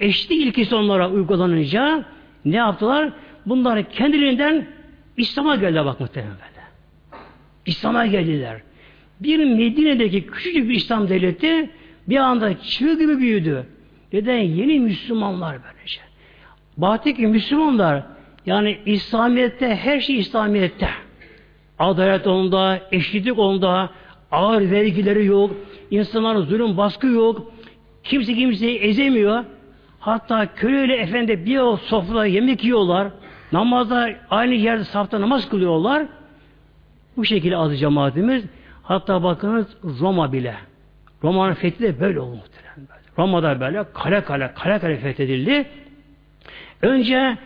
[0.00, 2.04] eşitlik ilkesi onlara uygulanınca
[2.44, 3.12] ne yaptılar?
[3.46, 4.66] Bunları kendilerinden
[5.16, 6.66] İslam'a geldiler bak muhtemelen böyle.
[7.66, 8.60] İslam'a geldiler.
[9.20, 11.70] Bir Medine'deki küçücük bir İslam devleti
[12.08, 13.66] bir anda çığ gibi büyüdü.
[14.12, 14.38] Neden?
[14.38, 16.00] Yeni Müslümanlar böylece.
[16.76, 18.02] Bahtiki Müslümanlar
[18.46, 20.88] yani İslamiyet'te her şey İslamiyet'te.
[21.78, 23.90] Adalet onda, eşitlik onda,
[24.32, 25.50] ağır vergileri yok,
[25.90, 27.52] insanların zulüm baskı yok,
[28.04, 29.44] kimse kimseyi ezemiyor.
[30.00, 33.08] Hatta köleyle efendi bir o sofrada yemek yiyorlar,
[33.52, 36.06] namazda aynı yerde safta namaz kılıyorlar.
[37.16, 38.44] Bu şekilde adı cemaatimiz.
[38.82, 39.66] Hatta bakınız
[40.00, 40.54] Roma bile.
[41.24, 42.88] Roma'nın fethi de böyle oldu muhtemelen.
[43.18, 45.66] Roma'da böyle kale kale kale kale fethedildi.
[46.82, 47.38] Önce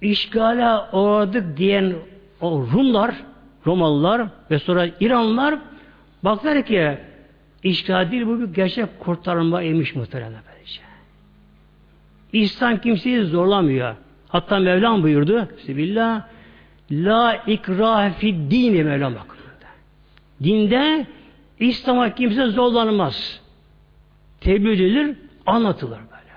[0.00, 1.92] işgale uğradık diyen
[2.40, 3.14] o Rumlar,
[3.66, 5.58] Romalılar ve sonra İranlılar
[6.22, 6.98] baktılar ki
[7.62, 10.80] işgal değil bu bir gerçek kurtarma emiş muhtemelen böylece.
[12.32, 13.94] İslam kimseyi zorlamıyor.
[14.28, 15.48] Hatta Mevlam buyurdu.
[15.56, 16.22] Bismillah.
[16.90, 19.34] La ikrahe fid dini Mevlam bak.
[20.42, 21.06] Dinde
[21.58, 23.40] İslam'a kimse zorlanmaz.
[24.40, 26.32] Tebliğ edilir, anlatılır böyle.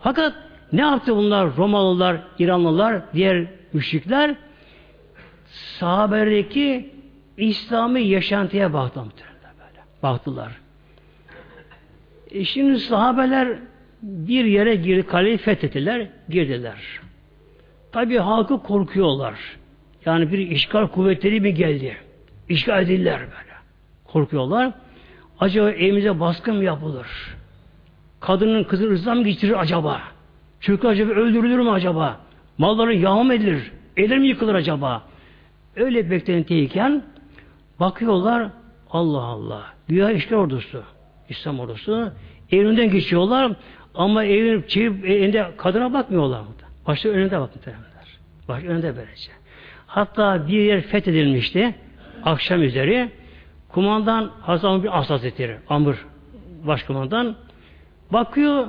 [0.00, 0.34] Fakat
[0.72, 4.34] ne yaptı bunlar Romalılar, İranlılar, diğer müşrikler?
[5.52, 6.90] Sahabelerdeki
[7.36, 9.12] İslami yaşantıya baktılar
[9.58, 9.80] böyle.
[10.02, 10.52] Baktılar.
[12.30, 13.58] E şimdi sahabeler
[14.02, 17.00] bir yere girdi, kaleyi fethettiler, girdiler.
[17.92, 19.34] Tabi halkı korkuyorlar.
[20.06, 21.96] Yani bir işgal kuvvetleri mi geldi?
[22.48, 23.52] İşgal edildiler böyle.
[24.04, 24.72] Korkuyorlar.
[25.40, 27.06] Acaba evimize baskın mı yapılır?
[28.20, 30.02] Kadının kızı ırzam mı geçirir acaba?
[30.60, 32.20] Çocuklar acaba öldürülür mü acaba?
[32.58, 33.72] Malları yağma edilir?
[33.96, 35.02] Evler mi yıkılır acaba?
[35.76, 37.02] Öyle beklentiyken
[37.80, 38.50] bakıyorlar
[38.90, 39.62] Allah Allah.
[39.88, 40.82] Dünya işgal ordusu.
[41.28, 42.12] İslam ordusu.
[42.50, 43.52] Evinden geçiyorlar
[43.94, 46.42] ama evin çevir, elinde kadına bakmıyorlar.
[46.86, 48.18] Başta önünde terimler.
[48.48, 49.30] Baş önünde böylece.
[49.86, 51.74] Hatta bir yer fethedilmişti.
[52.24, 53.10] Akşam üzeri.
[53.68, 55.94] Kumandan Hasan bir As Hazretleri, Amr
[56.66, 57.36] başkumandan
[58.10, 58.66] bakıyor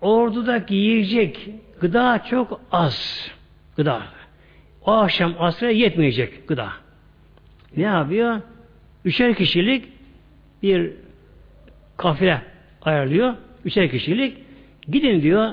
[0.00, 3.28] ordudaki yiyecek gıda çok az.
[3.76, 4.02] Gıda.
[4.86, 6.72] O akşam asra yetmeyecek gıda.
[7.76, 8.40] Ne yapıyor?
[9.04, 9.84] Üçer kişilik
[10.62, 10.90] bir
[11.96, 12.42] kafile
[12.82, 13.34] ayarlıyor.
[13.64, 14.38] Üçer kişilik.
[14.88, 15.50] Gidin diyor.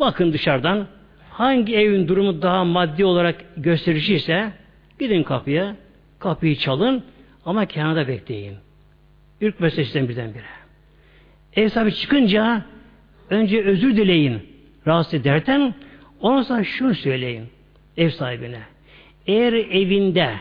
[0.00, 0.86] Bakın dışarıdan
[1.30, 4.52] hangi evin durumu daha maddi olarak göstericiyse
[4.98, 5.76] gidin kapıya.
[6.18, 7.02] Kapıyı çalın.
[7.44, 8.56] Ama kenarda bekleyin.
[9.40, 10.42] Ürkmese sizden birdenbire.
[11.56, 12.64] Ev sahibi çıkınca
[13.30, 14.42] önce özür dileyin.
[14.86, 15.74] Rahatsız ederken
[16.20, 17.46] ondan sonra şunu söyleyin
[17.96, 18.73] ev sahibine.
[19.26, 20.34] Eğer evinde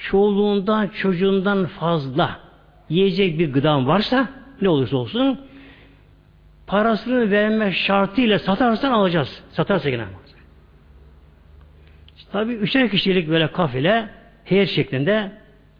[0.00, 2.40] çoluğundan çocuğundan fazla
[2.88, 4.28] yiyecek bir gıdan varsa
[4.62, 5.40] ne olursa olsun
[6.66, 9.42] parasını verme şartıyla satarsan alacağız.
[9.50, 10.04] Satarsa yine.
[12.16, 14.08] İşte, tabi üçer kişilik böyle kafile
[14.44, 15.32] heyet şeklinde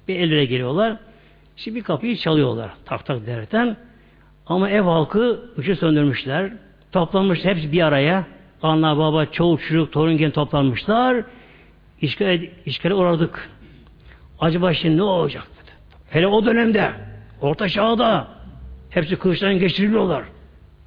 [0.08, 0.96] bir ellere geliyorlar.
[1.56, 2.70] Şimdi bir kapıyı çalıyorlar.
[2.84, 3.76] Tak tak derken
[4.46, 6.52] Ama ev halkı ışığı söndürmüşler.
[6.92, 8.26] Toplanmış hepsi bir araya.
[8.62, 11.24] Anne, baba, çoluk, çocuk, torun gen toplanmışlar.
[12.00, 13.50] İşgal, işgale uğradık.
[14.40, 15.46] Acaba şimdi ne olacak?
[15.62, 15.70] Dedi.
[16.10, 16.90] Hele o dönemde,
[17.40, 18.28] orta çağda
[18.90, 20.24] hepsi kılıçtan geçiriliyorlar.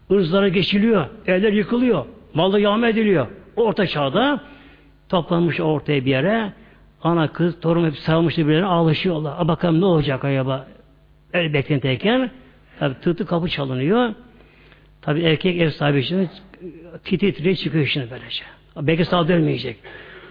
[0.09, 3.27] Irzlara geçiliyor, evler yıkılıyor, malda yağma ediliyor.
[3.55, 4.41] Orta çağda
[5.09, 6.53] toplanmış ortaya bir yere
[7.03, 9.35] ana kız, torun hep sarılmıştı birbirlerine ağlaşıyorlar.
[9.37, 10.67] A bakalım ne olacak acaba?
[11.33, 12.31] El beklentiyken
[12.79, 14.13] tabi tığ kapı çalınıyor.
[15.01, 16.29] Tabi erkek ev sahibi için
[17.03, 18.43] titi titre çıkıyor şimdi böylece.
[18.77, 19.27] Belki sağ.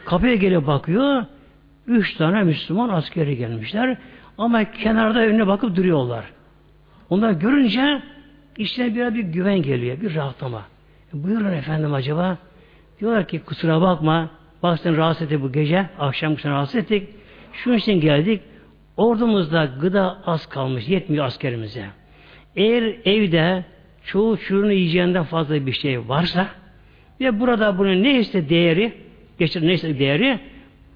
[0.08, 1.24] Kapıya gelip bakıyor.
[1.86, 3.96] Üç tane Müslüman askeri gelmişler.
[4.38, 6.24] Ama kenarda önüne bakıp duruyorlar.
[7.10, 8.02] Onlar görünce
[8.58, 10.00] içine bir bir güven geliyor.
[10.00, 10.62] Bir rahatlama.
[11.14, 12.38] E, buyurun efendim acaba.
[13.00, 14.30] Diyorlar ki kusura bakma.
[14.62, 15.86] Bak seni rahatsız ettik bu gece.
[15.98, 17.08] Akşam seni rahatsız ettik.
[17.52, 18.42] Şunun için geldik.
[18.96, 20.88] Ordumuzda gıda az kalmış.
[20.88, 21.86] Yetmiyor askerimize.
[22.56, 23.64] Eğer evde
[24.04, 26.48] çoğu çocuğunu yiyeceğinden fazla bir şey varsa
[27.20, 29.07] ve burada bunun neyse değeri
[29.38, 30.40] geçir neyse değeri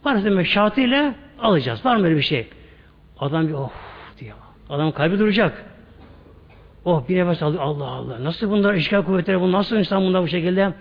[0.07, 1.84] ve şartıyla alacağız.
[1.84, 2.47] Var mı öyle bir şey?
[3.18, 3.70] Adam bir oh
[4.20, 4.36] diyor.
[4.70, 5.64] Adam kalbi duracak.
[6.84, 7.62] Oh bir nefes alıyor.
[7.62, 8.24] Allah Allah.
[8.24, 10.72] Nasıl bunlar işgal kuvvetleri bu nasıl insan bunlar bu şekilde?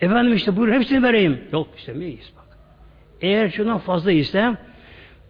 [0.00, 1.40] Efendim işte buyurun hepsini vereyim.
[1.52, 2.58] Yok istemeyiz bak.
[3.20, 4.56] Eğer şundan fazla ise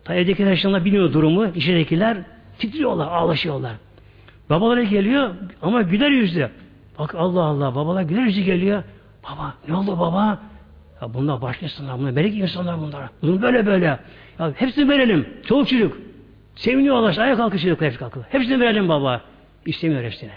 [0.05, 1.47] ta evdeki yaşlarında bilmiyor durumu.
[1.47, 2.17] İçeridekiler
[2.59, 3.73] titriyorlar, ağlaşıyorlar.
[4.51, 5.31] Babaları geliyor
[5.63, 6.51] ama güler yüzlü.
[6.99, 8.83] Bak Allah Allah babalar güler yüzlü geliyor.
[9.25, 10.39] Baba ne oldu baba?
[11.03, 13.11] Ya bunlar başka insanlar, bunlar melek insanlar bunlar.
[13.23, 13.85] Bunu böyle böyle.
[14.39, 15.29] Ya hepsini verelim.
[15.47, 15.97] Çoluk çocuk.
[16.57, 17.17] Seviniyorlar.
[17.19, 18.25] Ayağa kalkıyor çocuk hepsi kalkıyor.
[18.29, 19.21] Hepsini verelim baba.
[19.67, 20.31] İstemiyor hepsini.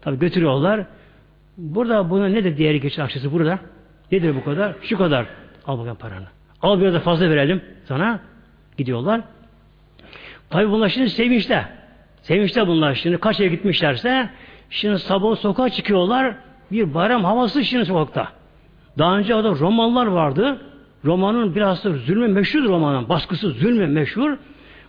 [0.00, 0.86] Tabi götürüyorlar.
[1.56, 3.58] Burada buna nedir değeri geçen akçesi burada?
[4.12, 4.74] Nedir bu kadar?
[4.82, 5.26] Şu kadar.
[5.66, 6.26] Al bakalım paranı.
[6.62, 8.20] Al biraz da fazla verelim sana.
[8.76, 9.20] Gidiyorlar.
[10.50, 11.64] Tabi bunlar şimdi sevinçte.
[12.22, 13.18] Sevinçte bunlar şimdi.
[13.18, 14.30] Kaç yere gitmişlerse
[14.70, 16.34] şimdi sabah sokağa çıkıyorlar.
[16.72, 18.37] Bir bayram havası şimdi sokakta.
[18.98, 20.58] Daha önce orada romanlar vardı.
[21.04, 23.08] Romanın biraz da zulmü meşhur romanın.
[23.08, 24.36] Baskısı zulmü meşhur.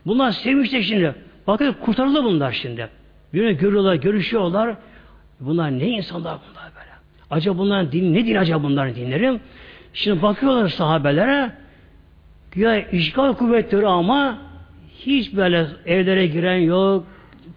[0.06, 1.16] Bunlar sevinçte şimdi.
[1.48, 2.90] Bakın kurtarıldı bunlar şimdi.
[3.34, 4.76] Birine görüyorlar, görüşüyorlar.
[5.40, 6.90] Bunlar ne insanlar bunlar böyle?
[7.32, 9.40] Acaba bunların din ne din acaba bunların dinleri?
[9.94, 11.52] Şimdi bakıyorlar sahabelere
[12.56, 14.38] ya işgal kuvvetleri ama
[15.00, 17.06] hiç böyle evlere giren yok,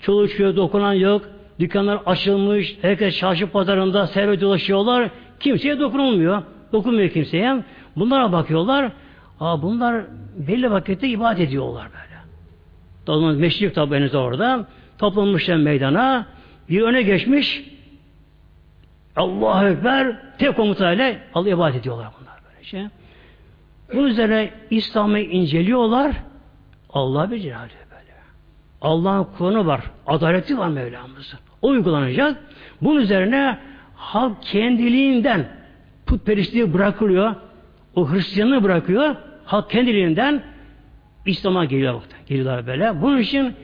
[0.01, 1.23] çoluk dokunan yok,
[1.61, 5.11] dükkanlar açılmış, herkes çarşı pazarında servet dolaşıyorlar,
[5.43, 7.63] kimseye dokunulmuyor, dokunmuyor kimseye.
[7.97, 8.93] Bunlara bakıyorlar,
[9.41, 10.05] aa bunlar
[10.37, 12.21] belli vakitte ibadet ediyorlar böyle.
[13.07, 14.67] Dolmanız meşrik tabi orada,
[14.99, 16.27] toplanmışlar meydana,
[16.69, 17.73] bir öne geçmiş,
[19.17, 22.91] Allahu Ekber tek komutayla Allah ibadet ediyorlar bunlar böylece.
[23.93, 26.17] Bunun üzerine İslam'ı inceliyorlar.
[26.91, 28.13] Allah bir celali böyle.
[28.81, 29.81] Allah'ın Kur'an'ı var.
[30.07, 31.39] Adaleti var Mevlamızın.
[31.63, 32.37] O uygulanacak.
[32.81, 33.59] Bunun üzerine
[34.03, 35.49] halk kendiliğinden
[36.07, 37.35] putperestliği bırakılıyor.
[37.95, 39.17] O Hristiyanlığı bırakıyor.
[39.45, 40.43] Halk kendiliğinden
[41.27, 42.03] İslam'a geliyor.
[42.27, 43.03] Geliyorlar böyle.
[43.03, 43.55] Bunun için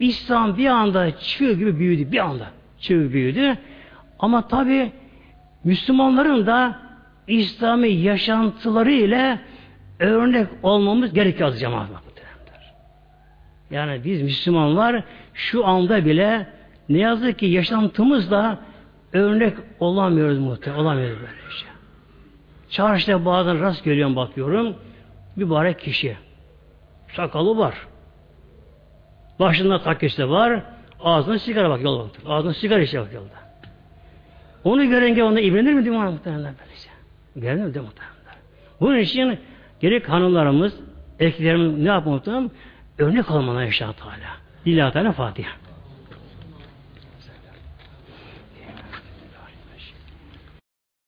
[0.00, 2.12] İslam bir anda çığ gibi büyüdü.
[2.12, 2.46] Bir anda
[2.78, 3.58] çığ büyüdü.
[4.18, 4.92] Ama tabi
[5.64, 6.78] Müslümanların da
[7.26, 9.40] İslami yaşantıları ile
[9.98, 11.88] örnek olmamız gerekiyor az cemaat
[13.70, 16.46] Yani biz Müslümanlar şu anda bile
[16.88, 18.58] ne yazık ki yaşantımızda
[19.12, 20.82] örnek olamıyoruz muhtemelen.
[20.82, 21.68] Olamıyoruz böyle şey.
[22.70, 24.76] Çarşıda bazen rast görüyorum bakıyorum.
[25.36, 26.16] Mübarek kişi.
[27.16, 27.74] Sakalı var.
[29.40, 30.62] Başında takkesi var.
[31.00, 32.20] Ağzına sigara bak yol baktı.
[32.26, 33.38] Ağzına sigara içe bak yolda.
[34.64, 36.88] Onu görünce onda ibrenir mi diyor muhtemelen böylece.
[37.36, 38.14] Görünür mü diyor muhtemelen.
[38.80, 39.38] Bunun için
[39.80, 40.80] gerek hanımlarımız,
[41.20, 42.50] erkeklerimiz ne yapmalı muhtemelen?
[42.98, 44.36] Örnek olmalı inşallah Teala.
[44.66, 45.67] Lillahi Teala Fatiha.